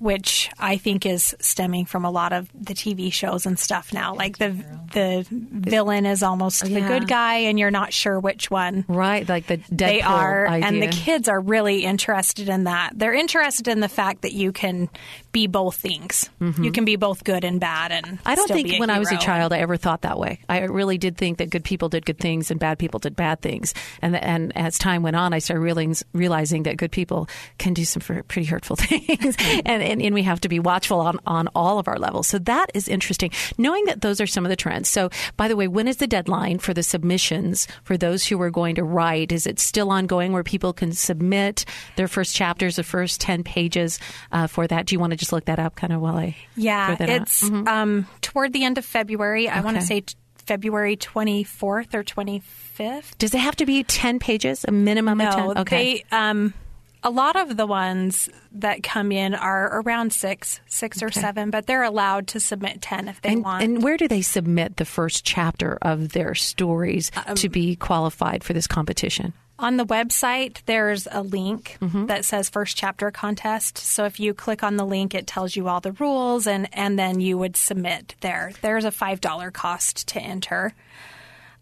which 0.00 0.50
I 0.58 0.78
think 0.78 1.04
is 1.04 1.36
stemming 1.40 1.84
from 1.84 2.06
a 2.06 2.10
lot 2.10 2.32
of 2.32 2.48
the 2.54 2.72
TV 2.72 3.12
shows 3.12 3.44
and 3.44 3.58
stuff 3.58 3.92
now. 3.92 4.14
Like 4.14 4.38
the 4.38 4.56
the 4.94 5.26
villain 5.30 6.06
is 6.06 6.22
almost 6.22 6.66
yeah. 6.66 6.80
the 6.80 6.86
good 6.86 7.06
guy, 7.06 7.34
and 7.34 7.58
you're 7.58 7.70
not 7.70 7.92
sure 7.92 8.18
which 8.18 8.50
one. 8.50 8.86
Right, 8.88 9.28
like 9.28 9.46
the 9.46 9.58
Deadpool 9.58 9.76
they 9.76 10.00
are, 10.00 10.48
idea. 10.48 10.66
and 10.66 10.82
the 10.82 10.88
kids 10.88 11.28
are 11.28 11.38
really 11.38 11.84
interested 11.84 12.48
in 12.48 12.64
that. 12.64 12.92
They're 12.94 13.14
interested 13.14 13.68
in 13.68 13.80
the 13.80 13.88
fact 13.88 14.22
that 14.22 14.32
you 14.32 14.52
can 14.52 14.88
be 15.32 15.46
both 15.46 15.76
things. 15.76 16.30
Mm-hmm. 16.40 16.64
You 16.64 16.72
can 16.72 16.84
be 16.84 16.96
both 16.96 17.22
good 17.22 17.44
and 17.44 17.60
bad. 17.60 17.92
And 17.92 18.18
I 18.24 18.34
don't 18.34 18.48
think 18.48 18.68
when 18.80 18.88
hero. 18.88 18.96
I 18.96 18.98
was 18.98 19.12
a 19.12 19.18
child 19.18 19.52
I 19.52 19.58
ever 19.58 19.76
thought 19.76 20.02
that 20.02 20.18
way. 20.18 20.40
I 20.48 20.60
really 20.60 20.98
did 20.98 21.16
think 21.16 21.38
that 21.38 21.50
good 21.50 21.64
people 21.64 21.88
did 21.88 22.06
good 22.06 22.18
things 22.18 22.50
and 22.50 22.58
bad 22.58 22.78
people 22.78 22.98
did 22.98 23.16
bad 23.16 23.40
things. 23.40 23.74
And 24.02 24.16
and 24.16 24.56
as 24.56 24.78
time 24.78 25.02
went 25.02 25.16
on, 25.16 25.32
I 25.32 25.38
started 25.38 25.60
realizing, 25.60 26.06
realizing 26.12 26.64
that 26.64 26.76
good 26.76 26.90
people 26.90 27.28
can 27.58 27.74
do 27.74 27.84
some 27.84 28.00
pretty 28.00 28.44
hurtful 28.44 28.76
things. 28.80 29.36
and 29.64 29.82
and, 29.90 30.00
and 30.00 30.14
we 30.14 30.22
have 30.22 30.40
to 30.40 30.48
be 30.48 30.58
watchful 30.58 31.00
on, 31.00 31.18
on 31.26 31.48
all 31.54 31.78
of 31.78 31.88
our 31.88 31.98
levels. 31.98 32.26
So 32.26 32.38
that 32.38 32.70
is 32.74 32.88
interesting. 32.88 33.30
Knowing 33.58 33.84
that 33.86 34.00
those 34.00 34.20
are 34.20 34.26
some 34.26 34.44
of 34.44 34.50
the 34.50 34.56
trends. 34.56 34.88
So, 34.88 35.10
by 35.36 35.48
the 35.48 35.56
way, 35.56 35.68
when 35.68 35.88
is 35.88 35.98
the 35.98 36.06
deadline 36.06 36.58
for 36.58 36.72
the 36.72 36.82
submissions 36.82 37.66
for 37.84 37.96
those 37.96 38.26
who 38.26 38.40
are 38.40 38.50
going 38.50 38.76
to 38.76 38.84
write? 38.84 39.32
Is 39.32 39.46
it 39.46 39.58
still 39.58 39.90
ongoing 39.90 40.32
where 40.32 40.42
people 40.42 40.72
can 40.72 40.92
submit 40.92 41.64
their 41.96 42.08
first 42.08 42.34
chapters, 42.34 42.76
the 42.76 42.84
first 42.84 43.20
10 43.20 43.44
pages 43.44 43.98
uh, 44.32 44.46
for 44.46 44.66
that? 44.66 44.86
Do 44.86 44.94
you 44.94 45.00
want 45.00 45.12
to 45.12 45.16
just 45.16 45.32
look 45.32 45.46
that 45.46 45.58
up 45.58 45.74
kind 45.74 45.92
of 45.92 46.00
while 46.00 46.16
I. 46.16 46.36
Yeah, 46.56 46.96
it's 47.00 47.42
mm-hmm. 47.42 47.68
um, 47.68 48.06
toward 48.20 48.52
the 48.52 48.64
end 48.64 48.78
of 48.78 48.84
February. 48.84 49.48
I 49.48 49.58
okay. 49.58 49.64
want 49.64 49.76
to 49.78 49.82
say. 49.82 50.00
T- 50.00 50.14
February 50.46 50.96
24th 50.96 51.94
or 51.94 52.02
25th. 52.02 53.16
Does 53.18 53.34
it 53.34 53.38
have 53.38 53.54
to 53.56 53.66
be 53.66 53.84
10 53.84 54.18
pages, 54.18 54.64
a 54.66 54.72
minimum 54.72 55.18
no, 55.18 55.28
of 55.28 55.34
10? 55.34 55.58
Okay. 55.58 56.04
They, 56.10 56.16
um, 56.16 56.54
a 57.02 57.10
lot 57.10 57.36
of 57.36 57.56
the 57.56 57.66
ones 57.66 58.28
that 58.52 58.82
come 58.82 59.12
in 59.12 59.34
are 59.34 59.80
around 59.80 60.12
six, 60.12 60.60
six 60.66 61.02
or 61.02 61.10
seven, 61.10 61.50
but 61.50 61.66
they're 61.66 61.82
allowed 61.82 62.28
to 62.28 62.40
submit 62.40 62.82
10 62.82 63.08
if 63.08 63.22
they 63.22 63.32
and, 63.32 63.44
want. 63.44 63.62
And 63.64 63.82
where 63.82 63.96
do 63.96 64.06
they 64.06 64.22
submit 64.22 64.76
the 64.76 64.84
first 64.84 65.24
chapter 65.24 65.78
of 65.80 66.10
their 66.10 66.34
stories 66.34 67.10
um, 67.26 67.36
to 67.36 67.48
be 67.48 67.76
qualified 67.76 68.44
for 68.44 68.52
this 68.52 68.66
competition? 68.66 69.32
On 69.58 69.76
the 69.76 69.84
website, 69.84 70.62
there's 70.64 71.06
a 71.10 71.22
link 71.22 71.76
mm-hmm. 71.82 72.06
that 72.06 72.24
says 72.24 72.48
First 72.48 72.78
Chapter 72.78 73.10
Contest. 73.10 73.76
So 73.76 74.06
if 74.06 74.18
you 74.18 74.32
click 74.32 74.62
on 74.62 74.76
the 74.76 74.86
link, 74.86 75.14
it 75.14 75.26
tells 75.26 75.54
you 75.54 75.68
all 75.68 75.80
the 75.80 75.92
rules, 75.92 76.46
and, 76.46 76.68
and 76.72 76.98
then 76.98 77.20
you 77.20 77.36
would 77.36 77.56
submit 77.56 78.14
there. 78.22 78.52
There's 78.62 78.86
a 78.86 78.90
$5 78.90 79.52
cost 79.52 80.08
to 80.08 80.20
enter. 80.20 80.72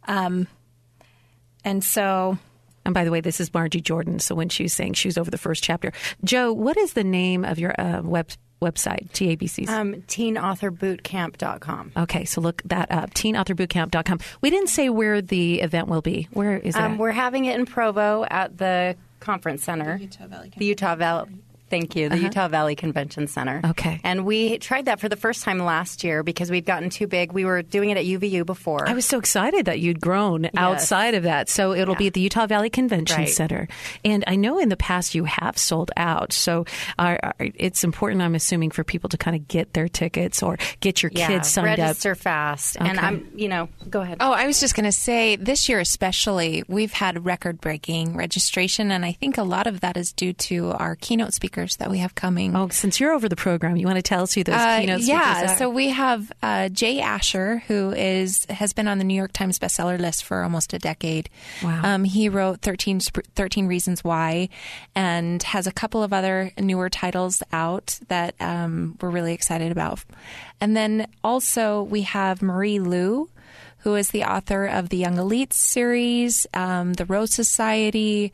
Um, 0.06 0.46
and 1.64 1.82
so 1.82 2.38
and 2.88 2.94
by 2.94 3.04
the 3.04 3.10
way, 3.10 3.20
this 3.20 3.38
is 3.38 3.52
Margie 3.52 3.82
Jordan. 3.82 4.18
So 4.18 4.34
when 4.34 4.48
she's 4.48 4.72
saying 4.72 4.94
she's 4.94 5.18
over 5.18 5.30
the 5.30 5.36
first 5.36 5.62
chapter, 5.62 5.92
Joe, 6.24 6.54
what 6.54 6.78
is 6.78 6.94
the 6.94 7.04
name 7.04 7.44
of 7.44 7.58
your 7.58 7.78
uh, 7.78 8.00
web 8.00 8.30
website, 8.62 9.10
TABC's? 9.10 9.68
Um, 9.68 9.96
teenauthorbootcamp.com. 10.08 11.92
Okay, 11.98 12.24
so 12.24 12.40
look 12.40 12.62
that 12.64 12.90
up, 12.90 13.12
teenauthorbootcamp.com. 13.12 14.20
We 14.40 14.48
didn't 14.48 14.70
say 14.70 14.88
where 14.88 15.20
the 15.20 15.60
event 15.60 15.88
will 15.88 16.00
be. 16.00 16.28
Where 16.32 16.56
is 16.56 16.76
it? 16.76 16.80
Um, 16.80 16.96
we're 16.96 17.12
having 17.12 17.44
it 17.44 17.60
in 17.60 17.66
Provo 17.66 18.24
at 18.30 18.56
the 18.56 18.96
conference 19.20 19.64
center, 19.64 19.98
the 19.98 20.04
Utah 20.04 20.26
Valley. 20.28 20.52
The 20.56 20.64
Utah 20.64 20.94
Valley 20.96 21.28
Thank 21.70 21.96
you. 21.96 22.08
The 22.08 22.16
uh-huh. 22.16 22.24
Utah 22.24 22.48
Valley 22.48 22.74
Convention 22.74 23.26
Center. 23.26 23.60
Okay. 23.64 24.00
And 24.04 24.24
we 24.24 24.58
tried 24.58 24.86
that 24.86 25.00
for 25.00 25.08
the 25.08 25.16
first 25.16 25.44
time 25.44 25.58
last 25.58 26.04
year 26.04 26.22
because 26.22 26.50
we'd 26.50 26.66
gotten 26.66 26.90
too 26.90 27.06
big. 27.06 27.32
We 27.32 27.44
were 27.44 27.62
doing 27.62 27.90
it 27.90 27.96
at 27.96 28.04
UVU 28.04 28.46
before. 28.46 28.88
I 28.88 28.94
was 28.94 29.04
so 29.04 29.18
excited 29.18 29.66
that 29.66 29.80
you'd 29.80 30.00
grown 30.00 30.50
outside 30.56 31.14
of 31.14 31.24
that. 31.24 31.48
So 31.48 31.72
it'll 31.72 31.94
be 31.94 32.08
at 32.08 32.14
the 32.14 32.20
Utah 32.20 32.46
Valley 32.46 32.70
Convention 32.70 33.18
Right. 33.18 33.28
Center. 33.28 33.68
And 34.04 34.24
I 34.26 34.36
know 34.36 34.58
in 34.58 34.68
the 34.68 34.76
past 34.76 35.14
you 35.14 35.24
have 35.24 35.58
sold 35.58 35.90
out. 35.96 36.32
So 36.32 36.64
are, 36.98 37.18
are- 37.22 37.34
it's 37.38 37.84
important, 37.84 38.22
I'm 38.22 38.34
assuming, 38.34 38.70
for 38.70 38.84
people 38.84 39.08
to 39.10 39.18
kind 39.18 39.36
of 39.36 39.48
get 39.48 39.72
their 39.72 39.88
tickets 39.88 40.42
or 40.42 40.58
get 40.80 41.02
your 41.02 41.12
yeah, 41.14 41.26
kids 41.26 41.48
signed 41.48 41.78
register 41.78 42.14
fast. 42.14 42.76
And 42.80 42.98
I'm, 42.98 43.30
you 43.34 43.48
know, 43.48 43.68
go 43.88 44.00
ahead. 44.00 44.18
Oh, 44.20 44.32
I 44.32 44.46
was 44.46 44.60
just 44.60 44.74
going 44.74 44.84
to 44.84 44.92
say 44.92 45.36
this 45.36 45.68
year 45.68 45.80
especially, 45.80 46.64
we've 46.68 46.92
had 46.92 47.24
record 47.24 47.60
breaking 47.60 48.16
registration, 48.16 48.90
and 48.90 49.04
I 49.04 49.12
think 49.12 49.38
a 49.38 49.42
lot 49.42 49.66
of 49.66 49.80
that 49.80 49.96
is 49.96 50.12
due 50.12 50.32
to 50.34 50.72
our 50.72 50.96
keynote 50.96 51.32
speakers 51.58 51.76
that 51.76 51.90
we 51.90 51.98
have 51.98 52.14
coming. 52.14 52.54
Oh, 52.54 52.68
since 52.68 53.00
you're 53.00 53.12
over 53.12 53.28
the 53.28 53.36
program, 53.36 53.76
you 53.76 53.86
want 53.86 53.96
to 53.96 54.02
tell 54.02 54.22
us 54.22 54.32
who 54.34 54.44
those 54.44 54.54
Uh, 54.54 54.80
keynote 54.80 55.00
yeah, 55.00 55.34
speakers 55.34 55.50
are? 55.52 55.56
so 55.58 55.70
we 55.70 55.88
have 55.90 56.32
uh, 56.42 56.68
Jay 56.68 57.00
Asher, 57.00 57.62
who 57.66 57.92
is 57.92 58.44
has 58.50 58.72
been 58.72 58.86
on 58.88 58.98
the 58.98 59.04
New 59.04 59.14
York 59.14 59.32
Times 59.32 59.58
bestseller 59.58 59.98
list 59.98 60.24
for 60.24 60.42
almost 60.42 60.72
a 60.72 60.78
decade. 60.78 61.28
Wow. 61.62 61.80
Um, 61.84 62.04
he 62.04 62.28
wrote 62.28 62.60
13, 62.62 63.00
13 63.00 63.66
Reasons 63.66 64.04
Why, 64.04 64.48
and 64.94 65.42
has 65.42 65.66
a 65.66 65.72
couple 65.72 66.02
of 66.02 66.12
other 66.12 66.52
newer 66.58 66.88
titles 66.88 67.42
out 67.52 67.98
that 68.08 68.34
um, 68.40 68.96
we're 69.00 69.10
really 69.10 69.32
excited 69.34 69.72
about. 69.72 70.00
And 70.60 70.76
then 70.76 71.06
also 71.24 71.82
we 71.82 72.02
have 72.02 72.42
Marie 72.42 72.78
Lu, 72.78 73.28
who 73.78 73.94
is 73.94 74.10
the 74.10 74.24
author 74.24 74.66
of 74.66 74.88
the 74.88 74.96
Young 74.96 75.16
Elites 75.16 75.54
series, 75.54 76.46
um, 76.54 76.94
the 76.94 77.04
Rose 77.04 77.32
Society 77.32 78.32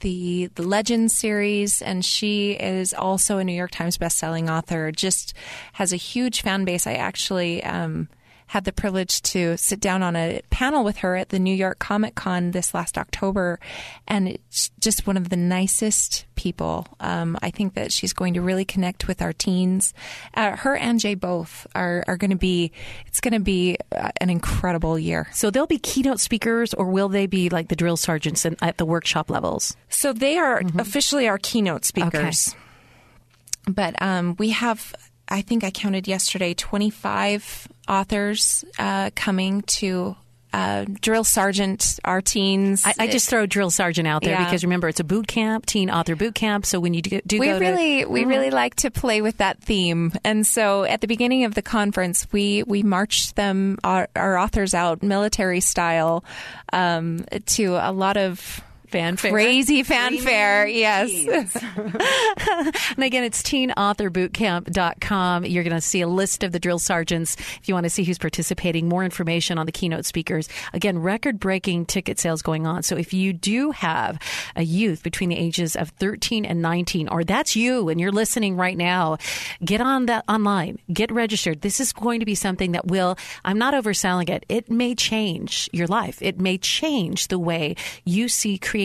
the 0.00 0.50
the 0.54 0.62
Legend 0.62 1.10
series, 1.10 1.82
and 1.82 2.04
she 2.04 2.52
is 2.52 2.92
also 2.94 3.38
a 3.38 3.44
New 3.44 3.52
York 3.52 3.70
Times 3.70 3.98
bestselling 3.98 4.50
author. 4.50 4.92
Just 4.92 5.34
has 5.74 5.92
a 5.92 5.96
huge 5.96 6.42
fan 6.42 6.64
base. 6.64 6.86
I 6.86 6.94
actually 6.94 7.62
um, 7.64 8.08
had 8.46 8.64
the 8.64 8.72
privilege 8.72 9.22
to 9.22 9.56
sit 9.56 9.80
down 9.80 10.02
on 10.02 10.16
a 10.16 10.40
panel 10.50 10.84
with 10.84 10.98
her 10.98 11.16
at 11.16 11.30
the 11.30 11.38
New 11.38 11.54
York 11.54 11.78
Comic 11.78 12.14
Con 12.14 12.52
this 12.52 12.74
last 12.74 12.96
October, 12.96 13.58
and 14.06 14.28
it's 14.28 14.70
just 14.80 15.06
one 15.06 15.16
of 15.16 15.28
the 15.28 15.36
nicest 15.36 16.26
people. 16.36 16.86
Um, 17.00 17.36
I 17.42 17.50
think 17.50 17.74
that 17.74 17.92
she's 17.92 18.12
going 18.12 18.34
to 18.34 18.40
really 18.40 18.64
connect 18.64 19.08
with 19.08 19.20
our 19.22 19.32
teens. 19.32 19.94
Uh, 20.34 20.56
her 20.56 20.76
and 20.76 21.00
Jay 21.00 21.14
both 21.14 21.66
are 21.74 22.04
are 22.06 22.16
going 22.16 22.30
to 22.30 22.36
be. 22.36 22.72
It's 23.06 23.20
going 23.20 23.34
to 23.34 23.40
be 23.40 23.76
uh, 23.92 24.10
an 24.20 24.30
incredible 24.30 24.98
year. 24.98 25.28
So 25.32 25.50
they'll 25.50 25.66
be 25.66 25.78
keynote 25.78 26.20
speakers, 26.20 26.74
or 26.74 26.86
will 26.86 27.08
they 27.08 27.26
be 27.26 27.48
like 27.48 27.68
the 27.68 27.76
drill 27.76 27.96
sergeants 27.96 28.44
in, 28.44 28.56
at 28.62 28.78
the 28.78 28.86
workshop 28.86 29.30
levels? 29.30 29.76
So 29.88 30.12
they 30.12 30.36
are 30.38 30.62
officially 30.78 31.26
our 31.28 31.38
keynote 31.38 31.84
speakers. 31.84 32.54
But 33.68 34.00
um, 34.00 34.36
we 34.38 34.50
have, 34.50 34.94
I 35.28 35.42
think 35.42 35.64
I 35.64 35.70
counted 35.70 36.06
yesterday, 36.08 36.54
25 36.54 37.68
authors 37.88 38.64
uh, 38.78 39.10
coming 39.14 39.62
to 39.62 40.16
uh, 40.52 40.86
drill 41.02 41.24
sergeant 41.24 41.98
our 42.04 42.22
teens. 42.22 42.84
I, 42.86 42.94
I 43.00 43.06
just 43.08 43.28
throw 43.28 43.44
drill 43.44 43.70
sergeant 43.70 44.08
out 44.08 44.22
there 44.22 44.30
Yeah. 44.30 44.44
because 44.44 44.64
remember 44.64 44.88
it's 44.88 45.00
a 45.00 45.04
boot 45.04 45.26
camp, 45.26 45.66
teen 45.66 45.90
author 45.90 46.16
boot 46.16 46.34
camp. 46.34 46.64
So 46.64 46.80
when 46.80 46.94
you 46.94 47.02
do, 47.02 47.20
do 47.26 47.38
we 47.38 47.50
really 47.50 48.04
to, 48.04 48.08
we 48.08 48.24
really 48.24 48.50
like 48.50 48.76
to 48.76 48.90
play 48.90 49.20
with 49.20 49.36
that 49.38 49.60
theme 49.60 50.12
and 50.24 50.46
so 50.46 50.84
at 50.84 51.02
the 51.02 51.08
beginning 51.08 51.44
of 51.44 51.54
the 51.54 51.60
conference 51.62 52.26
we 52.32 52.62
we 52.62 52.82
marched 52.82 53.36
them 53.36 53.76
our, 53.84 54.08
our 54.16 54.38
authors 54.38 54.72
out 54.72 55.02
military 55.02 55.60
style 55.60 56.24
um, 56.72 57.24
to 57.46 57.74
a 57.74 57.92
lot 57.92 58.16
of 58.16 58.62
Fanfare. 58.88 59.30
crazy 59.30 59.82
fanfare 59.82 60.66
yes 60.66 61.56
And 62.96 63.04
again, 63.04 63.24
it's 63.24 63.42
teenauthorbootcamp.com. 63.42 65.44
You're 65.44 65.64
going 65.64 65.74
to 65.74 65.80
see 65.80 66.00
a 66.00 66.08
list 66.08 66.42
of 66.42 66.52
the 66.52 66.58
drill 66.58 66.78
sergeants 66.78 67.36
if 67.36 67.68
you 67.68 67.74
want 67.74 67.84
to 67.84 67.90
see 67.90 68.04
who's 68.04 68.18
participating, 68.18 68.88
more 68.88 69.04
information 69.04 69.58
on 69.58 69.66
the 69.66 69.72
keynote 69.72 70.04
speakers. 70.04 70.48
Again, 70.72 70.98
record 70.98 71.40
breaking 71.40 71.86
ticket 71.86 72.18
sales 72.18 72.42
going 72.42 72.66
on. 72.66 72.82
So 72.82 72.96
if 72.96 73.12
you 73.12 73.32
do 73.32 73.70
have 73.72 74.18
a 74.54 74.62
youth 74.62 75.02
between 75.02 75.30
the 75.30 75.36
ages 75.36 75.76
of 75.76 75.90
13 75.90 76.44
and 76.44 76.62
19, 76.62 77.08
or 77.08 77.24
that's 77.24 77.56
you 77.56 77.88
and 77.88 78.00
you're 78.00 78.12
listening 78.12 78.56
right 78.56 78.76
now, 78.76 79.18
get 79.64 79.80
on 79.80 80.06
that 80.06 80.24
online, 80.28 80.78
get 80.92 81.12
registered. 81.12 81.62
This 81.62 81.80
is 81.80 81.92
going 81.92 82.20
to 82.20 82.26
be 82.26 82.34
something 82.34 82.72
that 82.72 82.86
will, 82.86 83.16
I'm 83.44 83.58
not 83.58 83.74
overselling 83.74 84.30
it. 84.30 84.44
It 84.48 84.70
may 84.70 84.94
change 84.94 85.68
your 85.72 85.86
life. 85.86 86.22
It 86.22 86.40
may 86.40 86.58
change 86.58 87.28
the 87.28 87.38
way 87.38 87.76
you 88.04 88.28
see 88.28 88.58
creativity 88.58 88.75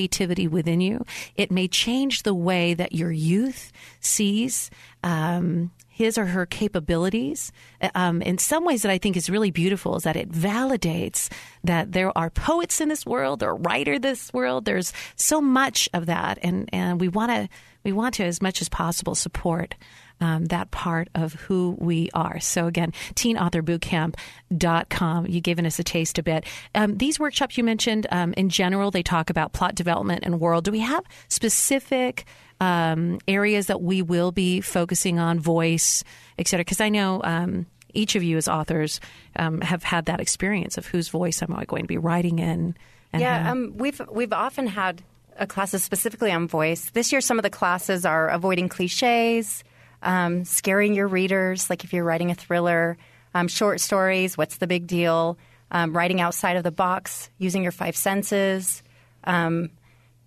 within 0.48 0.81
you. 0.81 1.05
It 1.36 1.51
may 1.51 1.67
change 1.67 2.24
the 2.24 2.33
way 2.33 2.74
that 2.74 2.93
your 2.93 3.12
youth 3.12 3.71
sees 4.00 4.69
um, 5.03 5.71
his 5.88 6.17
or 6.17 6.25
her 6.25 6.45
capabilities. 6.45 7.51
Um, 7.93 8.21
in 8.21 8.38
some 8.38 8.65
ways, 8.65 8.81
that 8.81 8.91
I 8.91 8.98
think 8.98 9.15
is 9.15 9.29
really 9.29 9.51
beautiful 9.51 9.95
is 9.98 10.03
that 10.03 10.15
it 10.15 10.31
validates 10.31 11.29
that 11.63 11.91
there 11.91 12.15
are 12.17 12.29
poets 12.29 12.81
in 12.81 12.89
this 12.89 13.05
world, 13.05 13.43
are 13.43 13.55
writer 13.55 14.00
this 14.00 14.33
world. 14.33 14.65
There's 14.65 14.93
so 15.15 15.41
much 15.41 15.89
of 15.93 16.07
that, 16.07 16.39
and 16.41 16.69
and 16.74 17.00
we 17.00 17.07
want 17.07 17.31
to 17.31 17.50
we 17.83 17.91
want 17.91 18.15
to 18.15 18.24
as 18.24 18.41
much 18.41 18.62
as 18.62 18.69
possible 18.69 19.15
support. 19.15 19.75
Um, 20.22 20.46
that 20.46 20.70
part 20.70 21.10
of 21.16 21.34
who 21.34 21.75
we 21.80 22.12
are. 22.13 22.40
So 22.40 22.68
again, 22.68 22.94
teenauthorbootcamp.com. 23.16 25.28
You've 25.28 25.44
given 25.44 25.66
us 25.66 25.80
a 25.80 25.84
taste 25.84 26.20
a 26.20 26.24
bit. 26.24 26.46
Um, 26.75 26.98
these 26.98 27.20
workshops 27.20 27.58
you 27.58 27.63
mentioned, 27.63 28.06
um, 28.12 28.36
in 28.38 28.50
general, 28.50 28.92
they 28.92 29.01
talk 29.01 29.32
about 29.32 29.54
plot 29.54 29.74
development 29.74 30.22
and 30.24 30.40
world. 30.40 30.66
Do 30.66 30.72
we 30.72 30.82
have 30.82 31.04
specific 31.28 32.25
um, 32.60 33.18
areas 33.28 33.66
that 33.66 33.82
we 33.82 34.04
will 34.04 34.32
be 34.32 34.62
focusing 34.62 35.18
on, 35.18 35.40
voice, 35.40 36.04
et 36.38 36.48
cetera? 36.48 36.63
Because 36.63 36.82
I 36.82 36.90
know 36.90 37.22
um, 37.24 37.66
each 37.94 38.16
of 38.16 38.24
you 38.24 38.38
as 38.38 38.48
authors 38.48 39.00
um, 39.36 39.62
have 39.62 39.84
had 39.84 40.06
that 40.06 40.20
experience 40.20 40.78
of 40.78 40.86
whose 40.86 41.10
voice 41.10 41.42
am 41.42 41.56
I 41.56 41.66
going 41.66 41.84
to 41.84 41.88
be 41.88 41.98
writing 41.98 42.40
in. 42.40 42.75
Yeah, 43.18 43.51
um, 43.51 43.74
we've 43.75 44.01
we've 44.10 44.32
often 44.32 44.68
had 44.68 45.04
classes 45.48 45.84
specifically 45.84 46.32
on 46.32 46.48
voice. 46.48 46.92
This 46.92 47.12
year, 47.12 47.22
some 47.22 47.40
of 47.40 47.44
the 47.44 47.50
classes 47.50 48.06
are 48.06 48.30
avoiding 48.30 48.70
cliches, 48.70 49.63
um, 50.01 50.46
scaring 50.46 50.93
your 50.93 51.08
readers. 51.08 51.70
Like 51.70 51.84
if 51.84 51.93
you're 51.93 52.03
writing 52.03 52.31
a 52.31 52.36
thriller, 52.36 52.98
um, 53.34 53.48
short 53.48 53.79
stories. 53.79 54.38
What's 54.38 54.58
the 54.58 54.67
big 54.67 54.88
deal? 54.88 55.38
Um, 55.72 55.96
writing 55.96 56.20
outside 56.20 56.58
of 56.58 56.63
the 56.63 56.72
box, 56.72 57.29
using 57.38 57.63
your 57.63 57.72
five 57.72 57.96
senses. 57.96 58.84
Um, 59.24 59.72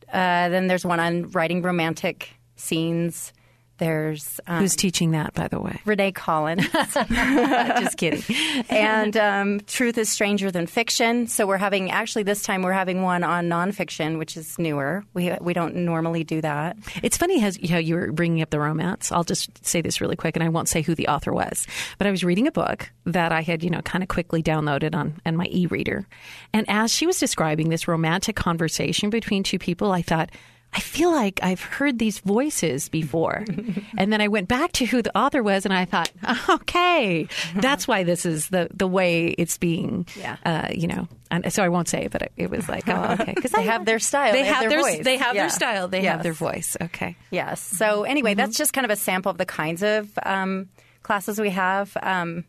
uh, 0.08 0.48
then 0.48 0.68
there's 0.68 0.86
one 0.86 1.00
on 1.00 1.30
writing 1.30 1.60
romantic 1.62 2.30
scenes. 2.56 3.32
There's 3.78 4.40
um, 4.46 4.60
who's 4.60 4.76
teaching 4.76 5.12
that, 5.12 5.34
by 5.34 5.48
the 5.48 5.60
way? 5.60 5.80
Renee 5.84 6.12
Collins. 6.12 6.66
Just 6.94 7.96
kidding. 7.96 8.22
and 8.68 9.16
um, 9.16 9.60
truth 9.66 9.98
is 9.98 10.08
stranger 10.08 10.50
than 10.50 10.66
fiction. 10.66 11.26
So 11.26 11.46
we're 11.46 11.56
having 11.56 11.90
actually 11.90 12.22
this 12.22 12.42
time 12.42 12.62
we're 12.62 12.72
having 12.72 13.02
one 13.02 13.24
on 13.24 13.48
nonfiction, 13.48 14.18
which 14.18 14.36
is 14.36 14.58
newer. 14.58 15.04
We 15.12 15.36
we 15.40 15.54
don't 15.54 15.74
normally 15.76 16.22
do 16.22 16.40
that. 16.40 16.76
It's 17.02 17.16
funny 17.16 17.38
how, 17.40 17.78
you 17.78 17.94
were 17.96 18.12
bringing 18.12 18.42
up 18.42 18.50
the 18.50 18.60
romance. 18.60 19.10
I'll 19.10 19.24
just 19.24 19.64
say 19.66 19.80
this 19.80 20.00
really 20.00 20.16
quick, 20.16 20.36
and 20.36 20.44
I 20.44 20.48
won't 20.48 20.68
say 20.68 20.82
who 20.82 20.94
the 20.94 21.08
author 21.08 21.32
was. 21.32 21.66
But 21.98 22.06
I 22.06 22.10
was 22.10 22.22
reading 22.22 22.46
a 22.46 22.52
book 22.52 22.90
that 23.06 23.32
I 23.32 23.42
had, 23.42 23.62
you 23.62 23.70
know, 23.70 23.82
kind 23.82 24.02
of 24.02 24.08
quickly 24.08 24.42
downloaded 24.42 24.94
on, 24.94 25.20
on 25.26 25.36
my 25.36 25.46
e-reader. 25.50 26.06
And 26.52 26.68
as 26.68 26.92
she 26.92 27.06
was 27.06 27.18
describing 27.18 27.68
this 27.68 27.88
romantic 27.88 28.36
conversation 28.36 29.10
between 29.10 29.42
two 29.42 29.58
people, 29.58 29.92
I 29.92 30.02
thought, 30.02 30.30
I 30.76 30.80
feel 30.80 31.12
like 31.12 31.38
I've 31.42 31.60
heard 31.62 32.00
these 32.00 32.18
voices 32.18 32.88
before. 32.88 33.44
and 33.96 34.12
then 34.12 34.20
I 34.20 34.26
went 34.28 34.48
back 34.48 34.72
to 34.72 34.84
who 34.86 35.02
the 35.02 35.16
author 35.16 35.40
was, 35.42 35.64
and 35.64 35.72
I 35.72 35.84
thought, 35.84 36.10
okay, 36.48 37.28
that's 37.54 37.86
why 37.86 38.02
this 38.02 38.26
is 38.26 38.48
the, 38.48 38.68
the 38.74 38.88
way 38.88 39.28
it's 39.28 39.56
being, 39.56 40.06
Yeah. 40.18 40.36
uh, 40.44 40.68
you 40.74 40.88
know. 40.88 41.06
And 41.30 41.52
so 41.52 41.62
I 41.62 41.68
won't 41.68 41.88
say, 41.88 42.08
but 42.08 42.22
it, 42.22 42.32
it 42.36 42.50
was 42.50 42.68
like, 42.68 42.88
oh, 42.88 43.16
okay, 43.20 43.32
because 43.34 43.50
They 43.56 43.62
have 43.62 43.84
their 43.84 43.98
style. 44.00 44.32
They, 44.32 44.42
They 44.42 44.48
have, 44.48 44.62
have 44.62 44.70
their, 44.70 44.80
voice. 44.80 45.04
They 45.04 45.16
have 45.16 45.34
Yeah. 45.36 45.42
their 45.42 45.50
style. 45.50 45.88
They 45.88 46.02
have 46.02 46.22
their 46.24 46.32
voice. 46.32 46.76
Okay. 46.80 47.16
Yes. 47.30 47.60
So 47.60 48.02
anyway, 48.02 48.34
that's 48.34 48.56
just 48.56 48.72
kind 48.72 48.84
of 48.84 48.90
a 48.90 48.96
sample 48.96 49.30
of 49.30 49.38
the 49.38 49.46
kinds 49.46 49.82
of 49.82 50.08
um, 50.24 50.68
classes 51.02 51.40
we 51.40 51.50
have. 51.50 51.96
Um, 52.02 52.44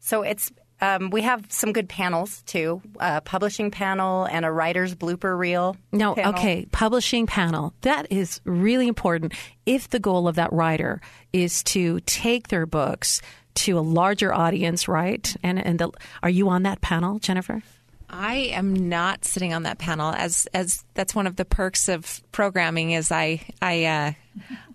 so 0.00 0.22
it's 0.22 0.50
um, 0.84 1.10
we 1.10 1.22
have 1.22 1.46
some 1.48 1.72
good 1.72 1.88
panels 1.88 2.42
too, 2.42 2.82
a 3.00 3.20
publishing 3.22 3.70
panel 3.70 4.24
and 4.26 4.44
a 4.44 4.50
writer's 4.50 4.94
blooper 4.94 5.36
reel. 5.36 5.76
No, 5.92 6.14
panel. 6.14 6.34
okay, 6.34 6.66
publishing 6.72 7.26
panel. 7.26 7.72
That 7.80 8.06
is 8.10 8.40
really 8.44 8.86
important 8.86 9.32
if 9.64 9.88
the 9.88 9.98
goal 9.98 10.28
of 10.28 10.36
that 10.36 10.52
writer 10.52 11.00
is 11.32 11.62
to 11.64 12.00
take 12.00 12.48
their 12.48 12.66
books 12.66 13.22
to 13.54 13.78
a 13.78 13.80
larger 13.80 14.34
audience, 14.34 14.86
right? 14.86 15.34
And 15.42 15.64
and 15.64 15.78
the, 15.78 15.90
are 16.22 16.30
you 16.30 16.48
on 16.50 16.64
that 16.64 16.82
panel, 16.82 17.18
Jennifer? 17.18 17.62
I 18.10 18.34
am 18.52 18.88
not 18.88 19.24
sitting 19.24 19.54
on 19.54 19.62
that 19.62 19.78
panel 19.78 20.12
as 20.12 20.46
as 20.52 20.84
that's 20.92 21.14
one 21.14 21.26
of 21.26 21.36
the 21.36 21.44
perks 21.44 21.88
of 21.88 22.22
programming 22.30 22.90
is 22.90 23.10
I 23.10 23.40
I 23.62 23.84
uh, 23.84 24.12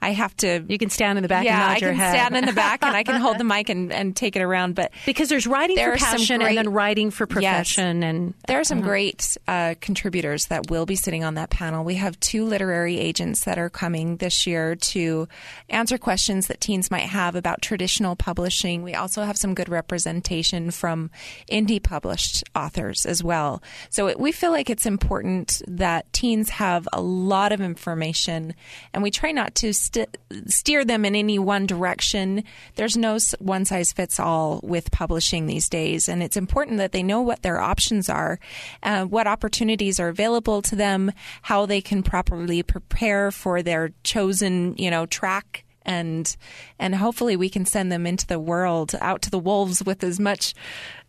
I 0.02 0.12
have 0.12 0.36
to. 0.38 0.64
You 0.68 0.78
can 0.78 0.90
stand 0.90 1.18
in 1.18 1.24
the 1.24 1.28
back 1.28 1.46
yeah, 1.46 1.68
I 1.70 1.80
can 1.80 1.96
head. 1.96 2.12
stand 2.12 2.36
in 2.38 2.46
the 2.46 2.54
back 2.54 2.84
and 2.84 2.96
I 2.96 3.04
can 3.04 3.20
hold 3.20 3.38
the 3.38 3.44
mic 3.56 3.70
and, 3.70 3.92
and 3.92 4.16
take 4.16 4.36
it 4.36 4.42
around. 4.42 4.76
But 4.76 4.92
because 5.06 5.30
there's 5.30 5.46
writing 5.48 5.76
there 5.76 5.98
for 5.98 6.06
passion 6.06 6.40
great- 6.40 6.50
and 6.50 6.58
then 6.58 6.74
writing 6.74 7.12
for 7.12 7.26
profession, 7.28 8.04
and 8.04 8.34
There 8.48 8.60
are 8.60 8.64
some 8.64 8.82
great 8.82 9.38
uh, 9.48 9.76
contributors 9.82 10.48
that 10.48 10.70
will 10.70 10.86
be 10.86 10.96
sitting 10.96 11.24
on 11.24 11.34
that 11.36 11.50
panel. 11.50 11.84
We 11.84 11.96
have 11.96 12.20
two 12.20 12.46
literary 12.46 12.98
agents 13.00 13.44
that 13.44 13.58
are 13.58 13.70
coming 13.70 14.18
this 14.18 14.48
year 14.48 14.76
to 14.76 15.28
answer 15.70 15.98
questions 15.98 16.48
that 16.48 16.62
teens 16.62 16.90
might 16.90 17.02
have 17.10 17.36
about 17.36 17.62
traditional 17.62 18.16
publishing. 18.16 18.84
We 18.84 18.94
also 18.96 19.24
have 19.24 19.38
some 19.38 19.54
good 19.54 19.70
representation 19.70 20.72
from 20.72 21.12
indie 21.52 21.82
published 21.84 22.44
authors 22.56 23.06
as 23.06 23.24
well. 23.24 23.62
So 23.90 24.08
it, 24.08 24.20
we 24.20 24.32
feel 24.32 24.52
like 24.52 24.70
it's 24.70 24.86
important 24.86 25.62
that 25.68 26.12
teens 26.14 26.50
have 26.50 26.88
a 26.94 27.02
lot 27.02 27.52
of 27.52 27.62
information, 27.62 28.54
and 28.94 29.04
we 29.04 29.12
try 29.12 29.32
not 29.32 29.49
to 29.56 29.74
st- 29.74 30.18
steer 30.48 30.86
them 30.86 31.06
in 31.06 31.16
any 31.16 31.40
one 31.40 31.66
direction. 31.66 32.44
There's 32.76 32.98
no 32.98 33.18
one 33.40 33.66
size 33.66 33.92
fits 33.92 34.20
all 34.20 34.60
with 34.64 34.92
publishing 34.92 35.46
these 35.46 35.70
days, 35.70 36.08
and 36.10 36.24
it's 36.24 36.38
important 36.38 36.78
that 36.78 36.92
they 36.92 37.04
know 37.04 37.22
what 37.22 37.42
their 37.42 37.60
options 37.60 38.10
are, 38.10 38.40
uh, 38.84 39.06
what 39.06 39.28
opportunities 39.28 40.00
are 40.00 40.10
available 40.10 40.62
to 40.64 40.76
them, 40.76 41.12
how 41.44 41.66
they 41.66 41.82
can 41.82 42.04
properly 42.04 42.64
prepare 42.64 43.32
for 43.32 43.62
their 43.62 43.92
chosen, 44.04 44.76
you 44.78 44.92
know, 44.92 45.06
track 45.06 45.66
and 45.86 46.36
and 46.78 46.96
hopefully 46.96 47.36
we 47.36 47.50
can 47.50 47.66
send 47.66 47.92
them 47.92 48.06
into 48.06 48.28
the 48.28 48.40
world 48.40 48.94
out 49.02 49.22
to 49.24 49.32
the 49.32 49.40
wolves 49.40 49.84
with 49.84 50.04
as 50.04 50.20
much 50.20 50.54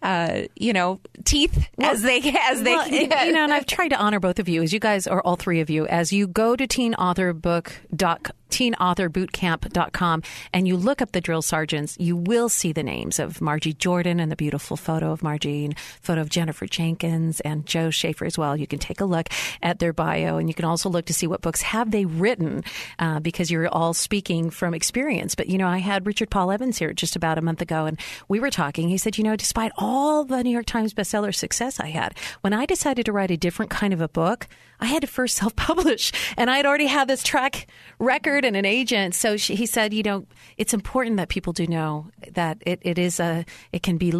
uh, 0.02 0.42
you 0.57 0.73
know 0.73 1.00
teeth 1.25 1.69
as 1.78 2.02
they 2.02 2.19
as 2.50 2.62
they 2.62 2.75
Well, 2.75 2.88
you 2.88 3.09
know, 3.09 3.45
and 3.45 3.52
I've 3.52 3.66
tried 3.66 3.88
to 3.88 3.97
honor 3.97 4.21
both 4.21 4.38
of 4.38 4.49
you, 4.49 4.62
as 4.62 4.73
you 4.73 4.80
guys, 4.80 5.07
or 5.07 5.25
all 5.26 5.37
three 5.37 5.61
of 5.61 5.71
you, 5.71 5.87
as 5.87 6.12
you 6.12 6.26
go 6.26 6.57
to 6.57 6.66
teenauthorbook.com 6.66 8.37
teenauthorbootcamp.com 8.50 10.23
and 10.52 10.69
you 10.69 10.76
look 10.76 11.00
up 11.00 11.12
the 11.12 11.21
drill 11.21 11.42
sergeants, 11.42 11.97
you 11.99 12.16
will 12.16 12.49
see 12.49 12.73
the 12.73 12.83
names 12.83 13.19
of 13.19 13.40
Margie 13.40 13.73
Jordan 13.73 14.21
and 14.21 14.30
the 14.30 14.37
beautiful 14.37 14.76
photo 14.76 15.12
of 15.12 15.23
Margie 15.23 15.64
and 15.64 15.78
photo 15.78 16.21
of 16.21 16.28
Jennifer 16.28 16.66
Jenkins 16.66 17.40
and 17.40 17.64
Joe 17.64 17.90
Schaefer 17.90 18.25
as 18.25 18.37
well. 18.37 18.57
You 18.57 18.66
can 18.66 18.78
take 18.78 19.00
a 19.00 19.04
look 19.04 19.28
at 19.62 19.78
their 19.78 19.92
bio 19.92 20.37
and 20.37 20.49
you 20.49 20.54
can 20.54 20.64
also 20.64 20.88
look 20.90 21.07
to 21.07 21.14
see 21.14 21.26
what 21.26 21.40
books 21.40 21.62
have 21.62 21.90
they 21.90 22.04
written 22.04 22.64
uh, 22.99 23.21
because 23.21 23.50
you're 23.50 23.69
all 23.69 23.95
speaking 23.95 24.50
from 24.50 24.75
experience. 24.75 25.35
But, 25.35 25.49
you 25.49 25.57
know, 25.57 25.69
I 25.69 25.78
had 25.78 26.07
Richard 26.07 26.30
Paul 26.30 26.50
Evans 26.50 26.78
here 26.78 26.92
just 26.92 27.16
about 27.16 27.38
a 27.38 27.42
month 27.42 27.62
ago 27.62 27.87
and 27.87 27.99
we 28.28 28.40
were 28.40 28.50
talking. 28.50 28.88
He 28.88 28.99
said, 28.99 29.16
you 29.16 29.25
know, 29.25 29.37
despite 29.37 29.73
all 29.76 29.89
the 29.90 30.42
New 30.44 30.50
York 30.50 30.66
Times 30.66 30.94
bestseller 30.94 31.35
success 31.35 31.80
I 31.80 31.88
had, 31.88 32.16
when 32.42 32.52
I 32.52 32.66
decided 32.66 33.06
to 33.06 33.12
write 33.12 33.30
a 33.30 33.37
different 33.37 33.70
kind 33.70 33.92
of 33.92 34.00
a 34.00 34.09
book, 34.09 34.47
I 34.78 34.87
had 34.87 35.02
to 35.02 35.06
first 35.06 35.37
self 35.40 35.56
publish. 35.56 36.12
And 36.37 36.50
I 36.50 36.56
had 36.56 36.66
already 36.66 36.87
had 36.87 37.09
this 37.09 37.23
track 37.23 37.66
record 37.99 38.44
and 38.44 38.56
an 38.56 38.64
agent. 38.64 39.14
So 39.14 39.37
she, 39.37 39.54
he 39.54 39.66
said, 39.66 39.92
you 39.92 40.02
know, 40.02 40.26
it's 40.56 40.75
important 40.75 41.16
that 41.16 41.28
people 41.28 41.52
do 41.52 41.66
know 41.66 42.06
that 42.32 42.59
it, 42.66 42.80
it 42.82 42.99
is 42.99 43.20
a, 43.20 43.44
it 43.73 43.82
can 43.82 43.97
be 43.97 44.12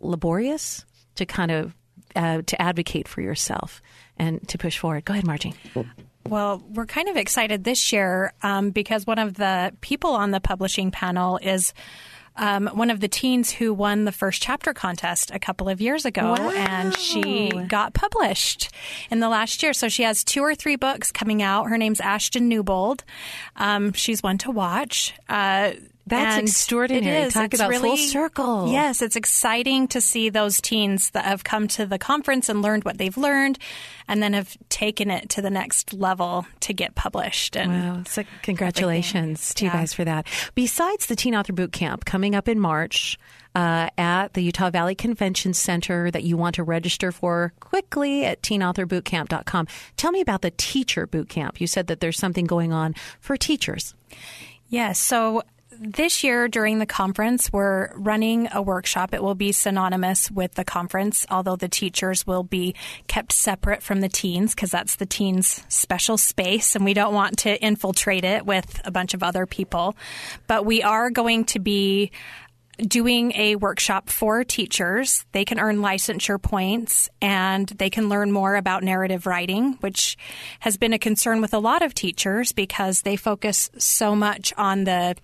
laborious 0.00 0.84
to 1.16 1.26
kind 1.26 1.50
of, 1.50 1.74
uh, 2.16 2.42
to 2.46 2.60
advocate 2.60 3.06
for 3.06 3.20
yourself 3.20 3.82
and 4.16 4.46
to 4.48 4.58
push 4.58 4.78
forward. 4.78 5.04
Go 5.04 5.12
ahead, 5.12 5.26
Margie. 5.26 5.54
Well, 6.26 6.62
we're 6.68 6.86
kind 6.86 7.08
of 7.08 7.16
excited 7.16 7.64
this 7.64 7.92
year 7.92 8.32
um, 8.42 8.70
because 8.70 9.06
one 9.06 9.18
of 9.18 9.34
the 9.34 9.72
people 9.80 10.10
on 10.10 10.30
the 10.30 10.40
publishing 10.40 10.90
panel 10.90 11.38
is 11.40 11.72
um, 12.38 12.68
one 12.72 12.90
of 12.90 13.00
the 13.00 13.08
teens 13.08 13.50
who 13.50 13.74
won 13.74 14.04
the 14.04 14.12
first 14.12 14.40
chapter 14.40 14.72
contest 14.72 15.30
a 15.32 15.38
couple 15.38 15.68
of 15.68 15.80
years 15.80 16.04
ago, 16.04 16.34
Wow. 16.38 16.50
and 16.50 16.96
she 16.96 17.50
got 17.68 17.92
published 17.94 18.70
in 19.10 19.20
the 19.20 19.28
last 19.28 19.62
year. 19.62 19.72
So 19.72 19.88
she 19.88 20.04
has 20.04 20.24
two 20.24 20.40
or 20.42 20.54
three 20.54 20.76
books 20.76 21.12
coming 21.12 21.42
out. 21.42 21.64
Her 21.68 21.76
name's 21.76 22.00
Ashtyn 22.00 22.42
Newbold. 22.42 23.04
Um, 23.56 23.92
she's 23.92 24.22
one 24.22 24.38
to 24.38 24.50
watch. 24.50 25.12
Uh, 25.28 25.72
That's 26.08 26.38
and 26.38 26.48
extraordinary. 26.48 27.22
It 27.22 27.26
is. 27.26 27.34
Talk 27.34 27.52
It's 27.52 27.62
about 27.62 27.74
full 27.74 27.96
circle. 27.96 28.72
Yes, 28.72 29.02
it's 29.02 29.16
exciting 29.16 29.88
to 29.88 30.00
see 30.00 30.28
those 30.28 30.60
teens 30.60 31.10
that 31.10 31.24
have 31.24 31.44
come 31.44 31.68
to 31.68 31.86
the 31.86 31.98
conference 31.98 32.48
and 32.48 32.62
learned 32.62 32.84
what 32.84 32.98
they've 32.98 33.16
learned, 33.16 33.58
and 34.06 34.22
then 34.22 34.32
have 34.32 34.56
taken 34.68 35.10
it 35.10 35.28
to 35.30 35.42
the 35.42 35.50
next 35.50 35.92
level 35.92 36.46
to 36.60 36.72
get 36.72 36.94
published. 36.94 37.56
And 37.56 37.72
Wow. 37.72 38.02
So 38.06 38.24
congratulations 38.42 39.54
to 39.54 39.64
you 39.66 39.70
guys 39.70 39.92
for 39.92 40.04
that. 40.04 40.26
Besides 40.54 41.06
the 41.06 41.16
Teen 41.16 41.34
Author 41.34 41.52
Boot 41.52 41.72
Camp 41.72 42.04
coming 42.04 42.34
up 42.34 42.48
in 42.48 42.58
March 42.58 43.18
uh, 43.54 43.88
at 43.98 44.34
the 44.34 44.40
Utah 44.42 44.70
Valley 44.70 44.94
Convention 44.94 45.52
Center 45.52 46.10
that 46.10 46.22
you 46.22 46.36
want 46.36 46.54
to 46.56 46.62
register 46.62 47.10
for 47.10 47.52
quickly 47.60 48.24
at 48.24 48.42
teenauthorbootcamp.com. 48.42 49.66
Tell 49.96 50.12
me 50.12 50.20
about 50.20 50.42
the 50.42 50.52
Teacher 50.52 51.06
Boot 51.06 51.28
Camp. 51.28 51.60
You 51.60 51.66
said 51.66 51.88
that 51.88 52.00
there's 52.00 52.18
something 52.18 52.44
going 52.44 52.72
on 52.72 52.94
for 53.20 53.36
teachers. 53.36 53.94
Yes. 54.68 54.98
So 54.98 55.42
this 55.80 56.24
year 56.24 56.48
during 56.48 56.78
the 56.78 56.86
conference, 56.86 57.52
we're 57.52 57.92
running 57.94 58.48
a 58.52 58.60
workshop. 58.60 59.14
It 59.14 59.22
will 59.22 59.34
be 59.34 59.52
synonymous 59.52 60.30
with 60.30 60.54
the 60.54 60.64
conference, 60.64 61.26
although 61.30 61.56
the 61.56 61.68
teachers 61.68 62.26
will 62.26 62.42
be 62.42 62.74
kept 63.06 63.32
separate 63.32 63.82
from 63.82 64.00
the 64.00 64.08
teens 64.08 64.54
because 64.54 64.70
that's 64.70 64.96
the 64.96 65.06
teens' 65.06 65.64
special 65.68 66.18
space 66.18 66.74
and 66.74 66.84
we 66.84 66.94
don't 66.94 67.14
want 67.14 67.38
to 67.38 67.62
infiltrate 67.62 68.24
it 68.24 68.44
with 68.44 68.80
a 68.84 68.90
bunch 68.90 69.14
of 69.14 69.22
other 69.22 69.46
people. 69.46 69.96
But 70.46 70.66
we 70.66 70.82
are 70.82 71.10
going 71.10 71.44
to 71.46 71.58
be 71.58 72.10
doing 72.78 73.32
a 73.34 73.56
workshop 73.56 74.08
for 74.08 74.44
teachers. 74.44 75.24
They 75.32 75.44
can 75.44 75.58
earn 75.58 75.78
licensure 75.78 76.40
points 76.40 77.08
and 77.20 77.66
they 77.68 77.90
can 77.90 78.08
learn 78.08 78.30
more 78.30 78.54
about 78.54 78.84
narrative 78.84 79.26
writing, 79.26 79.74
which 79.80 80.16
has 80.60 80.76
been 80.76 80.92
a 80.92 80.98
concern 80.98 81.40
with 81.40 81.54
a 81.54 81.58
lot 81.58 81.82
of 81.82 81.94
teachers 81.94 82.52
because 82.52 83.02
they 83.02 83.16
focus 83.16 83.70
so 83.78 84.14
much 84.14 84.52
on 84.56 84.84
the 84.84 85.16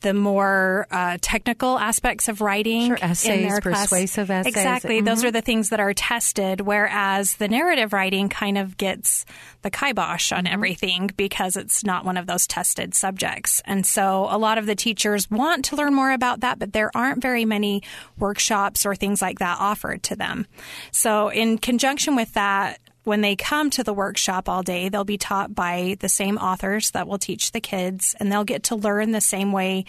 the 0.00 0.14
more 0.14 0.86
uh, 0.90 1.18
technical 1.20 1.78
aspects 1.78 2.28
of 2.28 2.40
writing 2.40 2.88
Sure, 2.88 2.96
in 2.96 3.02
essays, 3.02 3.48
their 3.48 3.60
class. 3.60 3.88
persuasive 3.88 4.30
essays. 4.30 4.54
Exactly, 4.54 5.00
those 5.00 5.24
are 5.24 5.30
the 5.30 5.42
things 5.42 5.68
that 5.70 5.80
are 5.80 5.92
tested. 5.94 6.60
Whereas 6.62 7.34
the 7.36 7.48
narrative 7.48 7.92
writing 7.92 8.28
kind 8.28 8.56
of 8.58 8.76
gets 8.76 9.24
the 9.62 9.70
kibosh 9.70 10.32
on 10.32 10.46
everything 10.46 11.10
because 11.16 11.56
it's 11.56 11.84
not 11.84 12.04
one 12.04 12.16
of 12.16 12.26
those 12.26 12.46
tested 12.46 12.94
subjects. 12.94 13.62
And 13.66 13.84
so 13.84 14.26
a 14.30 14.38
lot 14.38 14.56
of 14.58 14.66
the 14.66 14.74
teachers 14.74 15.30
want 15.30 15.66
to 15.66 15.76
learn 15.76 15.94
more 15.94 16.12
about 16.12 16.40
that, 16.40 16.58
but 16.58 16.72
there 16.72 16.90
aren't 16.94 17.20
very 17.20 17.44
many 17.44 17.82
workshops 18.18 18.86
or 18.86 18.94
things 18.94 19.20
like 19.20 19.38
that 19.40 19.58
offered 19.60 20.02
to 20.04 20.16
them. 20.16 20.46
So 20.92 21.28
in 21.28 21.58
conjunction 21.58 22.16
with 22.16 22.32
that, 22.34 22.80
when 23.04 23.20
they 23.20 23.36
come 23.36 23.70
to 23.70 23.84
the 23.84 23.94
workshop 23.94 24.48
all 24.48 24.62
day, 24.62 24.88
they'll 24.88 25.04
be 25.04 25.18
taught 25.18 25.54
by 25.54 25.96
the 26.00 26.08
same 26.08 26.36
authors 26.38 26.90
that 26.92 27.08
will 27.08 27.18
teach 27.18 27.52
the 27.52 27.60
kids, 27.60 28.14
and 28.20 28.30
they'll 28.30 28.44
get 28.44 28.64
to 28.64 28.76
learn 28.76 29.12
the 29.12 29.20
same 29.20 29.52
way 29.52 29.84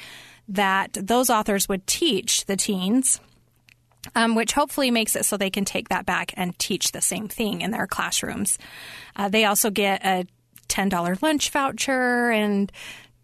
that 0.48 0.94
those 0.94 1.30
authors 1.30 1.68
would 1.68 1.86
teach 1.88 2.46
the 2.46 2.56
teens. 2.56 3.20
Um, 4.16 4.34
which 4.34 4.54
hopefully 4.54 4.90
makes 4.90 5.16
it 5.16 5.26
so 5.26 5.38
they 5.38 5.52
can 5.52 5.64
take 5.64 5.90
that 5.90 6.08
back 6.08 6.34
and 6.36 6.58
teach 6.58 6.92
the 6.92 7.02
same 7.02 7.28
thing 7.28 7.62
in 7.62 7.70
their 7.70 7.86
classrooms. 7.86 8.58
Uh, 9.16 9.30
they 9.30 9.46
also 9.46 9.70
get 9.70 10.04
a 10.04 10.26
$10 10.70 11.22
lunch 11.22 11.52
voucher 11.52 12.32
and 12.32 12.72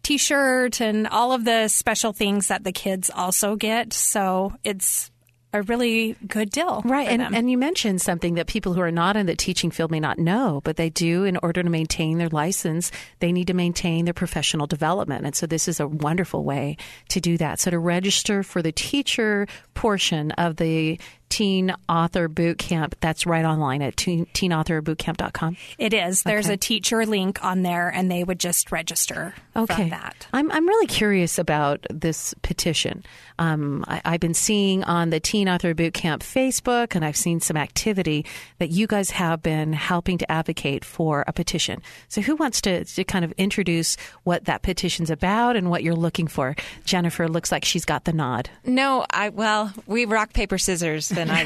t 0.04 0.18
shirt 0.18 0.80
and 0.80 1.08
all 1.08 1.32
of 1.32 1.44
the 1.44 1.66
special 1.66 2.12
things 2.12 2.46
that 2.46 2.62
the 2.62 2.70
kids 2.70 3.10
also 3.10 3.56
get. 3.56 3.92
So 3.92 4.54
it's 4.62 5.10
a 5.52 5.62
really 5.62 6.14
good 6.26 6.50
deal. 6.50 6.82
Right, 6.84 7.08
and, 7.08 7.22
them. 7.22 7.34
and 7.34 7.50
you 7.50 7.56
mentioned 7.56 8.02
something 8.02 8.34
that 8.34 8.46
people 8.46 8.74
who 8.74 8.80
are 8.80 8.90
not 8.90 9.16
in 9.16 9.26
the 9.26 9.34
teaching 9.34 9.70
field 9.70 9.90
may 9.90 10.00
not 10.00 10.18
know, 10.18 10.60
but 10.64 10.76
they 10.76 10.90
do 10.90 11.24
in 11.24 11.38
order 11.38 11.62
to 11.62 11.70
maintain 11.70 12.18
their 12.18 12.28
license, 12.28 12.90
they 13.20 13.32
need 13.32 13.46
to 13.46 13.54
maintain 13.54 14.04
their 14.04 14.14
professional 14.14 14.66
development. 14.66 15.24
And 15.24 15.34
so 15.34 15.46
this 15.46 15.66
is 15.66 15.80
a 15.80 15.88
wonderful 15.88 16.44
way 16.44 16.76
to 17.08 17.20
do 17.20 17.38
that. 17.38 17.60
So 17.60 17.70
to 17.70 17.78
register 17.78 18.42
for 18.42 18.60
the 18.60 18.72
teacher 18.72 19.46
portion 19.74 20.32
of 20.32 20.56
the 20.56 21.00
Teen 21.28 21.74
Author 21.88 22.28
Boot 22.28 22.58
Camp, 22.58 22.94
that's 23.00 23.26
right 23.26 23.44
online 23.44 23.82
at 23.82 23.96
teen, 23.96 24.26
teenauthorbootcamp.com. 24.34 25.56
It 25.78 25.92
is. 25.94 26.22
There's 26.22 26.46
Okay. 26.46 26.54
a 26.54 26.56
teacher 26.56 27.04
link 27.06 27.44
on 27.44 27.62
there, 27.62 27.88
and 27.88 28.10
they 28.10 28.24
would 28.24 28.38
just 28.40 28.70
register 28.72 29.34
Okay. 29.56 29.74
from 29.74 29.90
that. 29.90 30.26
I'm, 30.32 30.50
I'm 30.50 30.66
really 30.66 30.86
curious 30.86 31.38
about 31.38 31.86
this 31.90 32.34
petition. 32.42 33.04
Um, 33.38 33.84
I, 33.88 34.00
I've 34.04 34.20
been 34.20 34.34
seeing 34.34 34.84
on 34.84 35.10
the 35.10 35.20
Teen 35.20 35.48
Author 35.48 35.74
Boot 35.74 35.94
Camp 35.94 36.22
Facebook, 36.22 36.94
and 36.94 37.04
I've 37.04 37.16
seen 37.16 37.40
some 37.40 37.56
activity 37.56 38.24
that 38.58 38.70
you 38.70 38.86
guys 38.86 39.10
have 39.10 39.42
been 39.42 39.72
helping 39.72 40.18
to 40.18 40.30
advocate 40.30 40.84
for 40.84 41.24
a 41.26 41.32
petition. 41.32 41.82
So, 42.08 42.20
who 42.20 42.36
wants 42.36 42.60
to, 42.62 42.84
to 42.84 43.04
kind 43.04 43.24
of 43.24 43.32
introduce 43.32 43.96
what 44.24 44.44
that 44.46 44.62
petition's 44.62 45.10
about 45.10 45.56
and 45.56 45.70
what 45.70 45.82
you're 45.82 45.94
looking 45.94 46.26
for? 46.26 46.56
Jennifer 46.84 47.28
looks 47.28 47.52
like 47.52 47.64
she's 47.64 47.84
got 47.84 48.04
the 48.04 48.12
nod. 48.12 48.50
No, 48.64 49.04
I 49.10 49.28
well, 49.28 49.72
we 49.86 50.04
rock 50.04 50.32
paper 50.32 50.58
scissors, 50.58 51.08
and 51.18 51.30
I 51.30 51.42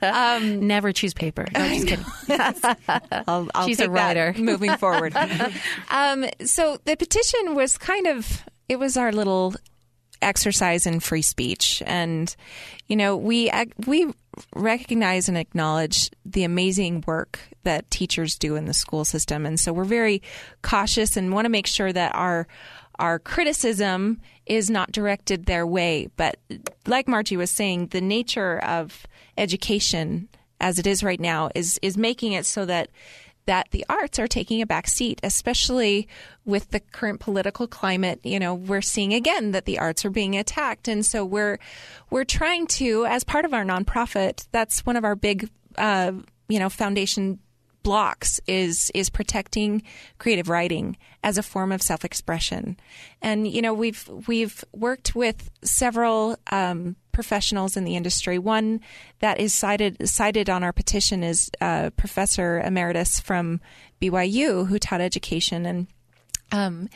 lost. 0.00 0.44
Never 0.60 0.92
choose 0.92 1.14
paper. 1.14 1.46
No, 1.54 1.68
just 1.68 1.86
kidding. 1.86 2.04
I'll, 3.26 3.48
I'll 3.54 3.66
She's 3.66 3.80
a 3.80 3.90
writer. 3.90 4.34
moving 4.38 4.76
forward. 4.76 5.14
um, 5.90 6.26
so 6.44 6.78
the 6.84 6.96
petition 6.96 7.54
was 7.54 7.78
kind 7.78 8.06
of 8.06 8.42
it 8.68 8.78
was 8.78 8.96
our 8.96 9.12
little 9.12 9.54
exercise 10.20 10.86
in 10.86 11.00
free 11.00 11.22
speech, 11.22 11.82
and 11.86 12.34
you 12.86 12.96
know 12.96 13.16
we 13.16 13.50
we 13.86 14.12
recognize 14.54 15.28
and 15.28 15.38
acknowledge 15.38 16.10
the 16.24 16.44
amazing 16.44 17.02
work 17.06 17.40
that 17.64 17.90
teachers 17.90 18.36
do 18.36 18.56
in 18.56 18.66
the 18.66 18.74
school 18.74 19.04
system, 19.04 19.46
and 19.46 19.58
so 19.58 19.72
we're 19.72 19.84
very 19.84 20.22
cautious 20.62 21.16
and 21.16 21.32
want 21.32 21.44
to 21.44 21.50
make 21.50 21.66
sure 21.66 21.92
that 21.92 22.14
our 22.14 22.46
our 22.98 23.18
criticism 23.18 24.20
is 24.48 24.70
not 24.70 24.92
directed 24.92 25.46
their 25.46 25.66
way. 25.66 26.08
But 26.16 26.38
like 26.86 27.08
Margie 27.08 27.36
was 27.36 27.50
saying, 27.50 27.88
the 27.88 28.00
nature 28.00 28.58
of 28.58 29.06
education 29.36 30.28
as 30.60 30.78
it 30.78 30.86
is 30.86 31.04
right 31.04 31.20
now 31.20 31.50
is 31.54 31.78
is 31.82 31.96
making 31.96 32.32
it 32.32 32.44
so 32.44 32.64
that 32.66 32.90
that 33.46 33.70
the 33.70 33.84
arts 33.88 34.18
are 34.18 34.28
taking 34.28 34.60
a 34.60 34.66
back 34.66 34.86
seat, 34.86 35.18
especially 35.22 36.06
with 36.44 36.70
the 36.70 36.80
current 36.80 37.18
political 37.18 37.66
climate. 37.66 38.20
You 38.22 38.38
know, 38.38 38.54
we're 38.54 38.82
seeing 38.82 39.14
again 39.14 39.52
that 39.52 39.64
the 39.64 39.78
arts 39.78 40.04
are 40.04 40.10
being 40.10 40.36
attacked, 40.36 40.86
and 40.86 41.04
so 41.04 41.24
we're 41.24 41.58
we're 42.10 42.24
trying 42.24 42.66
to, 42.66 43.06
as 43.06 43.24
part 43.24 43.46
of 43.46 43.54
our 43.54 43.64
nonprofit, 43.64 44.46
that's 44.52 44.84
one 44.84 44.96
of 44.96 45.04
our 45.04 45.16
big, 45.16 45.48
uh, 45.76 46.12
you 46.48 46.58
know, 46.58 46.68
foundation 46.68 47.38
blocks 47.82 48.40
is 48.46 48.90
is 48.94 49.10
protecting 49.10 49.82
creative 50.18 50.48
writing 50.48 50.96
as 51.22 51.38
a 51.38 51.42
form 51.42 51.72
of 51.72 51.82
self 51.82 52.04
expression, 52.04 52.76
and 53.22 53.48
you 53.48 53.62
know 53.62 53.74
we've 53.74 54.08
we've 54.26 54.64
worked 54.72 55.14
with 55.14 55.50
several. 55.62 56.36
Um, 56.50 56.96
professionals 57.18 57.76
in 57.76 57.82
the 57.82 57.96
industry. 57.96 58.38
One 58.38 58.78
that 59.18 59.40
is 59.40 59.52
cited 59.52 60.08
cited 60.08 60.48
on 60.48 60.62
our 60.62 60.72
petition 60.72 61.24
is 61.24 61.50
uh, 61.60 61.90
Professor 61.96 62.60
Emeritus 62.60 63.18
from 63.18 63.60
BYU 64.00 64.68
who 64.68 64.78
taught 64.78 65.00
education 65.00 65.66
and. 65.66 65.88
Um, 66.52 66.88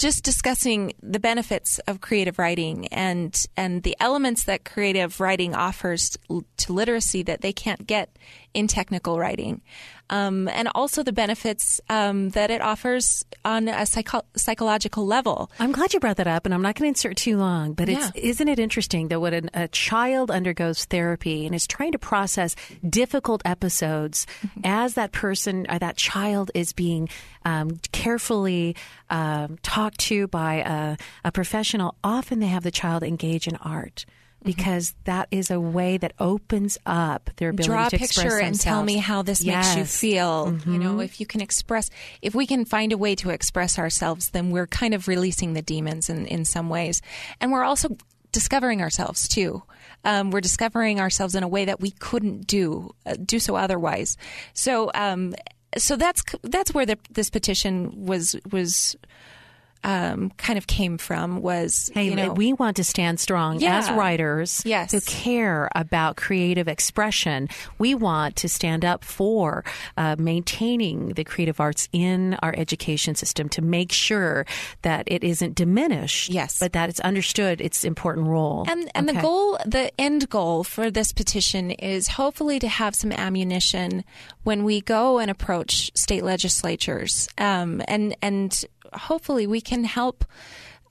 just 0.00 0.24
discussing 0.24 0.94
the 1.02 1.20
benefits 1.20 1.78
of 1.80 2.00
creative 2.00 2.38
writing 2.38 2.88
and 2.88 3.44
and 3.54 3.82
the 3.82 3.94
elements 4.00 4.44
that 4.44 4.64
creative 4.64 5.20
writing 5.20 5.54
offers 5.54 6.16
to 6.56 6.72
literacy 6.72 7.22
that 7.22 7.42
they 7.42 7.52
can't 7.52 7.86
get 7.86 8.16
in 8.54 8.66
technical 8.66 9.18
writing 9.18 9.60
um, 10.10 10.48
and 10.48 10.68
also 10.74 11.02
the 11.02 11.12
benefits 11.12 11.80
um, 11.88 12.30
that 12.30 12.50
it 12.50 12.60
offers 12.60 13.24
on 13.44 13.68
a 13.68 13.86
psycho- 13.86 14.24
psychological 14.36 15.06
level. 15.06 15.50
I'm 15.58 15.72
glad 15.72 15.94
you 15.94 16.00
brought 16.00 16.16
that 16.16 16.26
up, 16.26 16.44
and 16.44 16.52
I'm 16.52 16.62
not 16.62 16.74
going 16.74 16.86
to 16.86 16.88
insert 16.88 17.16
too 17.16 17.38
long, 17.38 17.72
but 17.72 17.88
yeah. 17.88 18.10
isn't 18.14 18.48
it 18.48 18.58
interesting 18.58 19.08
that 19.08 19.20
when 19.20 19.50
a 19.54 19.68
child 19.68 20.30
undergoes 20.30 20.84
therapy 20.84 21.46
and 21.46 21.54
is 21.54 21.66
trying 21.66 21.92
to 21.92 21.98
process 21.98 22.56
difficult 22.86 23.40
episodes 23.44 24.26
mm-hmm. 24.42 24.60
as 24.64 24.94
that 24.94 25.12
person 25.12 25.66
or 25.70 25.78
that 25.78 25.96
child 25.96 26.50
is 26.54 26.72
being 26.72 27.08
um, 27.44 27.78
carefully 27.92 28.76
um, 29.08 29.58
talked 29.62 29.98
to 30.00 30.26
by 30.26 30.54
a, 30.56 30.96
a 31.24 31.32
professional, 31.32 31.94
often 32.02 32.40
they 32.40 32.46
have 32.46 32.64
the 32.64 32.70
child 32.72 33.04
engage 33.04 33.46
in 33.46 33.56
art. 33.56 34.04
Mm-hmm. 34.40 34.48
because 34.48 34.90
mm-hmm. 34.90 35.00
that 35.04 35.28
is 35.30 35.50
a 35.50 35.60
way 35.60 35.98
that 35.98 36.14
opens 36.18 36.78
up 36.86 37.28
their 37.36 37.50
ability 37.50 37.68
Draw 37.68 37.88
to 37.90 37.96
express 37.96 38.14
themselves. 38.16 38.24
Draw 38.24 38.32
a 38.32 38.38
picture 38.38 38.46
and 38.46 38.60
tell 38.60 38.82
me 38.82 38.96
how 38.96 39.20
this 39.20 39.42
yes. 39.42 39.76
makes 39.76 39.76
you 39.76 39.84
feel. 39.84 40.46
Mm-hmm. 40.46 40.72
You 40.72 40.78
know, 40.78 41.00
if 41.00 41.20
you 41.20 41.26
can 41.26 41.42
express, 41.42 41.90
if 42.22 42.34
we 42.34 42.46
can 42.46 42.64
find 42.64 42.92
a 42.92 42.96
way 42.96 43.14
to 43.16 43.28
express 43.28 43.78
ourselves, 43.78 44.30
then 44.30 44.50
we're 44.50 44.66
kind 44.66 44.94
of 44.94 45.08
releasing 45.08 45.52
the 45.52 45.60
demons 45.60 46.08
in, 46.08 46.24
in 46.26 46.46
some 46.46 46.70
ways. 46.70 47.02
And 47.38 47.52
we're 47.52 47.64
also 47.64 47.98
discovering 48.32 48.80
ourselves 48.80 49.28
too. 49.28 49.62
Um, 50.04 50.30
we're 50.30 50.40
discovering 50.40 51.00
ourselves 51.00 51.34
in 51.34 51.42
a 51.42 51.48
way 51.48 51.66
that 51.66 51.80
we 51.80 51.90
couldn't 51.90 52.46
do 52.46 52.94
uh, 53.04 53.16
do 53.22 53.38
so 53.38 53.56
otherwise. 53.56 54.16
So, 54.54 54.90
um, 54.94 55.34
so 55.76 55.96
that's 55.96 56.22
that's 56.42 56.72
where 56.72 56.86
the, 56.86 56.98
this 57.10 57.28
petition 57.28 58.06
was 58.06 58.36
was 58.50 58.96
um, 59.82 60.30
kind 60.36 60.58
of 60.58 60.66
came 60.66 60.98
from 60.98 61.40
was 61.40 61.90
hey, 61.94 62.04
you 62.04 62.14
know, 62.14 62.32
we 62.32 62.52
want 62.52 62.76
to 62.76 62.84
stand 62.84 63.18
strong 63.18 63.60
yeah, 63.60 63.78
as 63.78 63.90
writers 63.90 64.62
yes. 64.64 64.92
who 64.92 65.00
care 65.00 65.70
about 65.74 66.16
creative 66.16 66.68
expression. 66.68 67.48
We 67.78 67.94
want 67.94 68.36
to 68.36 68.48
stand 68.48 68.84
up 68.84 69.04
for 69.04 69.64
uh, 69.96 70.16
maintaining 70.18 71.14
the 71.14 71.24
creative 71.24 71.60
arts 71.60 71.88
in 71.92 72.34
our 72.42 72.54
education 72.56 73.14
system 73.14 73.48
to 73.50 73.62
make 73.62 73.92
sure 73.92 74.44
that 74.82 75.04
it 75.06 75.24
isn't 75.24 75.54
diminished, 75.54 76.28
yes, 76.28 76.58
but 76.58 76.72
that 76.74 76.90
it's 76.90 77.00
understood 77.00 77.60
its 77.60 77.84
important 77.84 78.26
role. 78.26 78.66
And 78.68 78.90
and 78.94 79.08
okay. 79.08 79.16
the 79.16 79.22
goal, 79.22 79.58
the 79.64 79.90
end 79.98 80.28
goal 80.28 80.64
for 80.64 80.90
this 80.90 81.12
petition 81.12 81.70
is 81.70 82.08
hopefully 82.08 82.58
to 82.58 82.68
have 82.68 82.94
some 82.94 83.12
ammunition 83.12 84.04
when 84.42 84.64
we 84.64 84.80
go 84.80 85.18
and 85.18 85.30
approach 85.30 85.90
state 85.94 86.24
legislatures, 86.24 87.28
um, 87.38 87.82
and 87.88 88.16
and 88.20 88.64
hopefully 88.92 89.46
we 89.46 89.60
can 89.60 89.84
help 89.84 90.24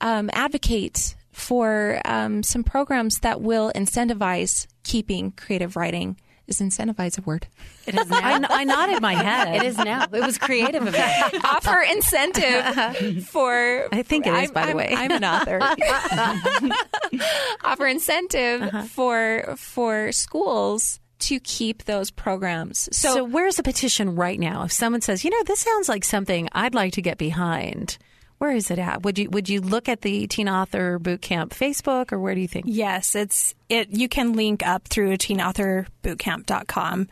um, 0.00 0.30
advocate 0.32 1.14
for 1.32 2.00
um, 2.04 2.42
some 2.42 2.64
programs 2.64 3.20
that 3.20 3.40
will 3.40 3.70
incentivize 3.74 4.66
keeping 4.82 5.32
creative 5.32 5.76
writing. 5.76 6.16
Is 6.46 6.60
incentivize 6.60 7.16
a 7.16 7.22
word? 7.22 7.46
It 7.86 7.94
is 7.94 8.08
now. 8.08 8.18
I, 8.18 8.44
I 8.50 8.64
nodded 8.64 9.00
my 9.00 9.14
head. 9.14 9.54
It 9.54 9.62
is 9.62 9.78
now. 9.78 10.02
It 10.02 10.20
was 10.20 10.36
creative 10.36 10.84
of 10.84 10.94
it. 10.96 11.00
Offer 11.44 11.80
incentive 11.92 13.24
for. 13.28 13.86
I 13.92 14.02
think 14.02 14.26
it 14.26 14.34
is, 14.34 14.48
I'm, 14.48 14.52
by 14.52 14.66
the 14.66 14.72
I'm, 14.72 14.76
way. 14.76 14.92
I'm 14.96 15.12
an 15.12 15.24
author. 15.24 15.60
Offer 17.64 17.86
incentive 17.86 18.62
uh-huh. 18.62 18.82
for 18.82 19.54
for 19.56 20.10
schools 20.10 20.98
to 21.20 21.40
keep 21.40 21.84
those 21.84 22.10
programs. 22.10 22.88
So, 22.92 23.14
so 23.14 23.24
where's 23.24 23.56
the 23.56 23.62
petition 23.62 24.16
right 24.16 24.38
now? 24.38 24.64
If 24.64 24.72
someone 24.72 25.00
says, 25.00 25.24
you 25.24 25.30
know, 25.30 25.42
this 25.44 25.60
sounds 25.60 25.88
like 25.88 26.04
something 26.04 26.48
I'd 26.52 26.74
like 26.74 26.94
to 26.94 27.02
get 27.02 27.18
behind, 27.18 27.98
where 28.38 28.52
is 28.52 28.70
it 28.70 28.78
at? 28.78 29.02
Would 29.02 29.18
you 29.18 29.28
would 29.30 29.48
you 29.48 29.60
look 29.60 29.88
at 29.88 30.00
the 30.00 30.26
Teen 30.26 30.48
Author 30.48 30.98
Bootcamp 30.98 31.50
Facebook 31.50 32.10
or 32.10 32.18
where 32.18 32.34
do 32.34 32.40
you 32.40 32.48
think? 32.48 32.64
Yes, 32.68 33.14
it's 33.14 33.54
it. 33.68 33.90
You 33.90 34.08
can 34.08 34.32
link 34.32 34.66
up 34.66 34.88
through 34.88 35.18
teenauthorbootcamp.com, 35.18 37.08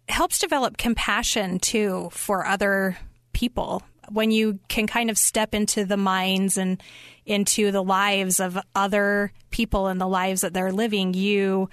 helps 0.08 0.40
develop 0.40 0.76
compassion 0.76 1.60
too 1.60 2.08
for 2.12 2.44
other 2.44 2.98
people 3.32 3.82
when 4.10 4.30
you 4.30 4.58
can 4.68 4.86
kind 4.86 5.10
of 5.10 5.16
step 5.16 5.54
into 5.54 5.84
the 5.84 5.96
minds 5.96 6.56
and 6.56 6.82
into 7.26 7.70
the 7.70 7.82
lives 7.82 8.40
of 8.40 8.58
other 8.74 9.32
people 9.50 9.86
and 9.86 10.00
the 10.00 10.08
lives 10.08 10.40
that 10.40 10.52
they're 10.52 10.72
living, 10.72 11.14
you 11.14 11.68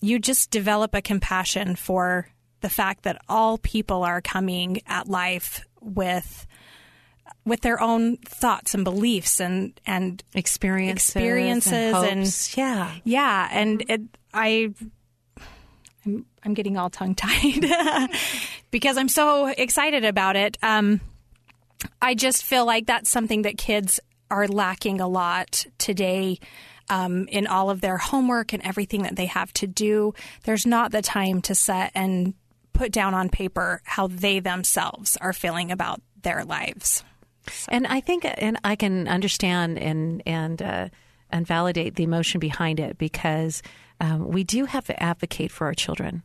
you 0.00 0.18
just 0.18 0.50
develop 0.50 0.94
a 0.94 1.02
compassion 1.02 1.74
for 1.74 2.28
the 2.60 2.68
fact 2.68 3.02
that 3.02 3.20
all 3.28 3.58
people 3.58 4.04
are 4.04 4.20
coming 4.20 4.80
at 4.86 5.08
life 5.08 5.64
with 5.80 6.46
with 7.44 7.60
their 7.62 7.80
own 7.80 8.16
thoughts 8.18 8.74
and 8.74 8.84
beliefs 8.84 9.40
and 9.40 9.78
and 9.86 10.22
experiences, 10.34 11.08
experiences 11.08 11.94
and, 11.94 12.20
and 12.20 12.50
yeah, 12.56 12.92
yeah, 13.04 13.48
and 13.50 13.84
it, 13.88 14.02
I. 14.32 14.72
I'm, 16.06 16.24
I'm 16.44 16.54
getting 16.54 16.78
all 16.78 16.88
tongue 16.88 17.16
tied 17.16 17.66
because 18.70 18.96
I'm 18.96 19.08
so 19.08 19.46
excited 19.46 20.04
about 20.04 20.36
it. 20.36 20.56
Um, 20.62 21.00
I 22.00 22.14
just 22.14 22.44
feel 22.44 22.64
like 22.64 22.86
that's 22.86 23.10
something 23.10 23.42
that 23.42 23.58
kids 23.58 24.00
are 24.30 24.46
lacking 24.48 25.00
a 25.00 25.08
lot 25.08 25.66
today. 25.78 26.38
Um, 26.90 27.28
in 27.28 27.46
all 27.46 27.68
of 27.68 27.82
their 27.82 27.98
homework 27.98 28.54
and 28.54 28.62
everything 28.62 29.02
that 29.02 29.14
they 29.14 29.26
have 29.26 29.52
to 29.54 29.66
do, 29.66 30.14
there's 30.44 30.64
not 30.64 30.90
the 30.90 31.02
time 31.02 31.42
to 31.42 31.54
set 31.54 31.92
and 31.94 32.32
put 32.72 32.92
down 32.92 33.12
on 33.12 33.28
paper 33.28 33.82
how 33.84 34.06
they 34.06 34.40
themselves 34.40 35.18
are 35.20 35.34
feeling 35.34 35.70
about 35.70 36.00
their 36.22 36.46
lives. 36.46 37.04
So. 37.50 37.68
And 37.72 37.86
I 37.86 38.00
think, 38.00 38.24
and 38.24 38.58
I 38.64 38.76
can 38.76 39.06
understand 39.06 39.78
and 39.78 40.22
and 40.24 40.62
uh, 40.62 40.88
and 41.30 41.46
validate 41.46 41.96
the 41.96 42.04
emotion 42.04 42.40
behind 42.40 42.80
it 42.80 42.98
because 42.98 43.62
um, 44.00 44.28
we 44.28 44.44
do 44.44 44.64
have 44.64 44.86
to 44.86 45.02
advocate 45.02 45.50
for 45.50 45.66
our 45.66 45.74
children. 45.74 46.22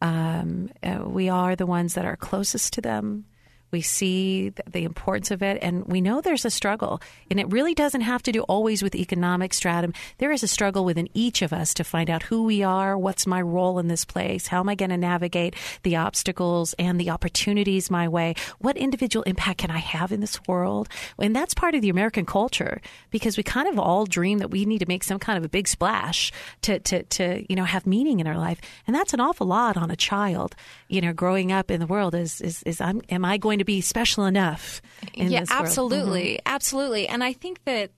Um, 0.00 0.70
uh, 0.82 1.04
we 1.04 1.28
are 1.28 1.54
the 1.54 1.66
ones 1.66 1.94
that 1.94 2.04
are 2.04 2.16
closest 2.16 2.72
to 2.74 2.80
them. 2.80 3.26
We 3.72 3.80
see 3.80 4.50
the 4.70 4.84
importance 4.84 5.30
of 5.30 5.42
it, 5.42 5.58
and 5.62 5.86
we 5.86 6.02
know 6.02 6.20
there's 6.20 6.44
a 6.44 6.50
struggle. 6.50 7.00
And 7.30 7.40
it 7.40 7.50
really 7.50 7.72
doesn't 7.72 8.02
have 8.02 8.22
to 8.24 8.32
do 8.32 8.42
always 8.42 8.82
with 8.82 8.94
economic 8.94 9.54
stratum. 9.54 9.94
There 10.18 10.30
is 10.30 10.42
a 10.42 10.48
struggle 10.48 10.84
within 10.84 11.08
each 11.14 11.40
of 11.40 11.54
us 11.54 11.72
to 11.74 11.84
find 11.84 12.10
out 12.10 12.24
who 12.24 12.44
we 12.44 12.62
are, 12.62 12.98
what's 12.98 13.26
my 13.26 13.40
role 13.40 13.78
in 13.78 13.88
this 13.88 14.04
place, 14.04 14.48
how 14.48 14.60
am 14.60 14.68
I 14.68 14.74
going 14.74 14.90
to 14.90 14.98
navigate 14.98 15.54
the 15.84 15.96
obstacles 15.96 16.74
and 16.78 17.00
the 17.00 17.08
opportunities 17.08 17.90
my 17.90 18.08
way, 18.08 18.34
what 18.58 18.76
individual 18.76 19.22
impact 19.22 19.60
can 19.60 19.70
I 19.70 19.78
have 19.78 20.12
in 20.12 20.20
this 20.20 20.38
world? 20.46 20.90
And 21.18 21.34
that's 21.34 21.54
part 21.54 21.74
of 21.74 21.80
the 21.80 21.88
American 21.88 22.26
culture 22.26 22.78
because 23.10 23.38
we 23.38 23.42
kind 23.42 23.68
of 23.68 23.78
all 23.78 24.04
dream 24.04 24.38
that 24.40 24.50
we 24.50 24.66
need 24.66 24.80
to 24.80 24.86
make 24.86 25.02
some 25.02 25.18
kind 25.18 25.38
of 25.38 25.46
a 25.46 25.48
big 25.48 25.66
splash 25.66 26.30
to, 26.60 26.78
to, 26.80 27.04
to 27.04 27.46
you 27.48 27.56
know, 27.56 27.64
have 27.64 27.86
meaning 27.86 28.20
in 28.20 28.26
our 28.26 28.36
life. 28.36 28.60
And 28.86 28.94
that's 28.94 29.14
an 29.14 29.20
awful 29.20 29.46
lot 29.46 29.78
on 29.78 29.90
a 29.90 29.96
child, 29.96 30.54
you 30.88 31.00
know, 31.00 31.14
growing 31.14 31.50
up 31.52 31.70
in 31.70 31.80
the 31.80 31.86
world 31.86 32.14
is, 32.14 32.42
is, 32.42 32.62
is 32.64 32.78
I'm, 32.78 33.00
am 33.08 33.24
I 33.24 33.38
going 33.38 33.60
to 33.60 33.61
to 33.62 33.64
be 33.64 33.80
special 33.80 34.24
enough. 34.24 34.82
yeah, 35.14 35.44
absolutely, 35.50 36.34
mm-hmm. 36.34 36.54
absolutely. 36.54 37.08
And 37.08 37.22
I 37.22 37.32
think 37.32 37.64
that 37.64 37.90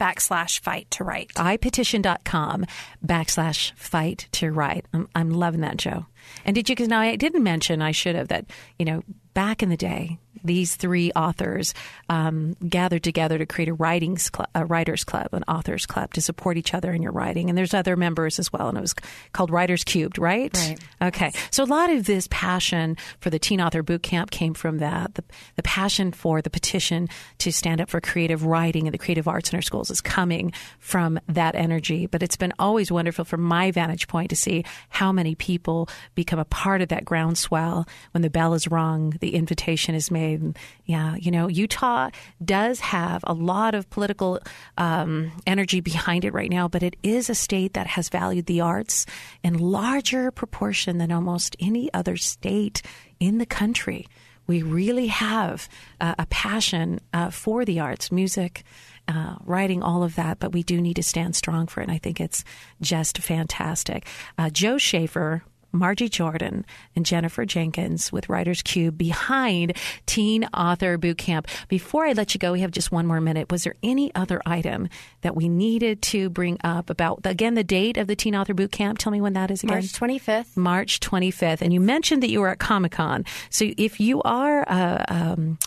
backslash 0.00 0.60
fight 0.60 0.90
to 0.92 1.04
write. 1.04 1.32
ipetition.com 1.34 2.66
backslash 3.04 3.72
fight 3.74 4.28
to 4.32 4.50
write. 4.50 4.86
I'm, 4.92 5.08
I'm 5.14 5.30
loving 5.30 5.60
that, 5.60 5.76
Joe. 5.76 6.06
And 6.44 6.54
did 6.54 6.68
you, 6.68 6.74
because 6.74 6.88
now 6.88 7.00
I 7.00 7.16
didn't 7.16 7.42
mention, 7.42 7.80
I 7.82 7.92
should 7.92 8.14
have, 8.14 8.28
that, 8.28 8.46
you 8.78 8.84
know, 8.84 9.02
back 9.34 9.62
in 9.62 9.68
the 9.68 9.76
day, 9.76 10.18
these 10.44 10.76
three 10.76 11.10
authors 11.12 11.74
um, 12.08 12.56
gathered 12.66 13.02
together 13.02 13.38
to 13.38 13.46
create 13.46 13.68
a 13.68 13.74
writings 13.74 14.30
club, 14.30 14.48
a 14.54 14.64
writers 14.64 15.04
club, 15.04 15.28
an 15.32 15.44
authors 15.48 15.86
club 15.86 16.12
to 16.14 16.20
support 16.20 16.56
each 16.56 16.74
other 16.74 16.92
in 16.92 17.02
your 17.02 17.12
writing. 17.12 17.48
And 17.48 17.56
there's 17.56 17.74
other 17.74 17.96
members 17.96 18.38
as 18.38 18.52
well, 18.52 18.68
and 18.68 18.78
it 18.78 18.80
was 18.80 18.94
called 19.32 19.50
Writers 19.50 19.84
Cubed, 19.84 20.18
right? 20.18 20.56
Right. 20.56 20.78
Okay. 21.02 21.32
So 21.50 21.62
a 21.62 21.66
lot 21.66 21.90
of 21.90 22.06
this 22.06 22.28
passion 22.30 22.96
for 23.20 23.30
the 23.30 23.38
Teen 23.38 23.60
Author 23.60 23.82
Boot 23.82 24.02
Camp 24.02 24.30
came 24.30 24.54
from 24.54 24.78
that. 24.78 25.14
The, 25.14 25.24
the 25.56 25.62
passion 25.62 26.12
for 26.12 26.42
the 26.42 26.50
petition 26.50 27.08
to 27.38 27.52
stand 27.52 27.80
up 27.80 27.90
for 27.90 28.00
creative 28.00 28.44
writing 28.44 28.86
and 28.86 28.94
the 28.94 28.98
creative 28.98 29.28
arts 29.28 29.50
in 29.50 29.56
our 29.56 29.62
schools 29.62 29.90
is 29.90 30.00
coming 30.00 30.52
from 30.78 31.18
that 31.28 31.54
energy. 31.54 32.06
But 32.06 32.22
it's 32.22 32.36
been 32.36 32.52
always 32.58 32.90
wonderful 32.90 33.24
from 33.24 33.42
my 33.42 33.70
vantage 33.70 34.08
point 34.08 34.30
to 34.30 34.36
see 34.36 34.64
how 34.88 35.12
many 35.12 35.34
people 35.34 35.88
become 36.14 36.38
a 36.38 36.44
part 36.44 36.80
of 36.80 36.88
that 36.88 37.04
groundswell 37.04 37.86
when 38.12 38.22
the 38.22 38.30
bell 38.30 38.54
is 38.54 38.68
rung, 38.68 39.14
the 39.20 39.34
invitation 39.34 39.94
is 39.94 40.10
made 40.10 40.37
yeah, 40.84 41.16
you 41.16 41.30
know, 41.30 41.48
Utah 41.48 42.10
does 42.44 42.80
have 42.80 43.22
a 43.24 43.34
lot 43.34 43.74
of 43.74 43.88
political 43.90 44.40
um, 44.76 45.32
energy 45.46 45.80
behind 45.80 46.24
it 46.24 46.32
right 46.32 46.50
now, 46.50 46.68
but 46.68 46.82
it 46.82 46.96
is 47.02 47.30
a 47.30 47.34
state 47.34 47.74
that 47.74 47.86
has 47.86 48.08
valued 48.08 48.46
the 48.46 48.60
arts 48.60 49.06
in 49.42 49.58
larger 49.58 50.30
proportion 50.30 50.98
than 50.98 51.12
almost 51.12 51.56
any 51.60 51.92
other 51.92 52.16
state 52.16 52.82
in 53.20 53.38
the 53.38 53.46
country. 53.46 54.06
We 54.46 54.62
really 54.62 55.08
have 55.08 55.68
uh, 56.00 56.14
a 56.18 56.26
passion 56.26 57.00
uh, 57.12 57.30
for 57.30 57.64
the 57.64 57.80
arts, 57.80 58.10
music, 58.10 58.64
uh, 59.06 59.36
writing, 59.44 59.82
all 59.82 60.02
of 60.02 60.14
that, 60.16 60.38
but 60.38 60.52
we 60.52 60.62
do 60.62 60.80
need 60.80 60.96
to 60.96 61.02
stand 61.02 61.36
strong 61.36 61.66
for 61.66 61.80
it. 61.80 61.84
And 61.84 61.92
I 61.92 61.98
think 61.98 62.20
it's 62.20 62.44
just 62.80 63.18
fantastic. 63.18 64.06
Uh, 64.36 64.50
Joe 64.50 64.78
Schaefer 64.78 65.42
Margie 65.72 66.08
Jordan 66.08 66.64
and 66.96 67.04
Jennifer 67.04 67.44
Jenkins 67.44 68.12
with 68.12 68.28
Writers 68.28 68.62
Cube 68.62 68.96
behind 68.96 69.76
Teen 70.06 70.44
Author 70.54 70.98
Bootcamp. 70.98 71.46
Before 71.68 72.06
I 72.06 72.12
let 72.12 72.34
you 72.34 72.38
go, 72.38 72.52
we 72.52 72.60
have 72.60 72.70
just 72.70 72.90
one 72.90 73.06
more 73.06 73.20
minute. 73.20 73.50
Was 73.50 73.64
there 73.64 73.74
any 73.82 74.14
other 74.14 74.40
item 74.46 74.88
that 75.22 75.36
we 75.36 75.48
needed 75.48 76.02
to 76.02 76.30
bring 76.30 76.58
up 76.64 76.90
about, 76.90 77.20
again, 77.24 77.54
the 77.54 77.64
date 77.64 77.96
of 77.96 78.06
the 78.06 78.16
Teen 78.16 78.34
Author 78.34 78.54
Bootcamp? 78.54 78.98
Tell 78.98 79.12
me 79.12 79.20
when 79.20 79.34
that 79.34 79.50
is 79.50 79.62
again. 79.62 79.76
March 79.76 79.92
25th. 79.92 80.56
March 80.56 81.00
25th. 81.00 81.60
And 81.60 81.72
you 81.72 81.80
mentioned 81.80 82.22
that 82.22 82.30
you 82.30 82.40
were 82.40 82.48
at 82.48 82.58
Comic 82.58 82.92
Con. 82.92 83.24
So 83.50 83.70
if 83.76 84.00
you 84.00 84.22
are 84.22 84.62
a, 84.62 85.04
um, 85.08 85.58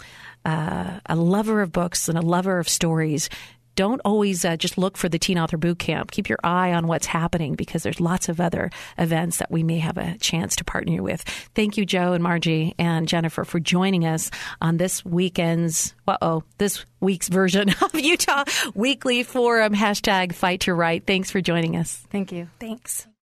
uh, 0.45 0.99
a 1.05 1.15
lover 1.15 1.61
of 1.61 1.71
books 1.71 2.09
and 2.09 2.17
a 2.17 2.21
lover 2.21 2.57
of 2.57 2.67
stories, 2.67 3.29
don't 3.75 4.01
always 4.05 4.43
uh, 4.45 4.57
just 4.57 4.77
look 4.77 4.97
for 4.97 5.09
the 5.09 5.19
Teen 5.19 5.37
Author 5.37 5.57
Boot 5.57 5.79
Camp. 5.79 6.11
Keep 6.11 6.29
your 6.29 6.39
eye 6.43 6.73
on 6.73 6.87
what's 6.87 7.05
happening 7.05 7.55
because 7.55 7.83
there's 7.83 7.99
lots 7.99 8.29
of 8.29 8.39
other 8.39 8.69
events 8.97 9.37
that 9.37 9.51
we 9.51 9.63
may 9.63 9.79
have 9.79 9.97
a 9.97 10.17
chance 10.17 10.55
to 10.57 10.63
partner 10.63 11.01
with. 11.01 11.21
Thank 11.55 11.77
you, 11.77 11.85
Joe 11.85 12.13
and 12.13 12.23
Margie 12.23 12.75
and 12.77 13.07
Jennifer, 13.07 13.45
for 13.45 13.59
joining 13.59 14.05
us 14.05 14.31
on 14.61 14.77
this 14.77 15.03
weekend's, 15.05 15.93
uh-oh, 16.07 16.43
this 16.57 16.85
week's 16.99 17.29
version 17.29 17.69
of 17.81 17.95
Utah 17.95 18.43
Weekly 18.73 19.23
Forum, 19.23 19.73
hashtag 19.73 20.33
Fight 20.33 20.61
to 20.61 20.73
Write. 20.73 21.05
Thanks 21.05 21.31
for 21.31 21.41
joining 21.41 21.75
us. 21.75 22.03
Thank 22.09 22.31
you. 22.31 22.49
Thanks. 22.59 23.07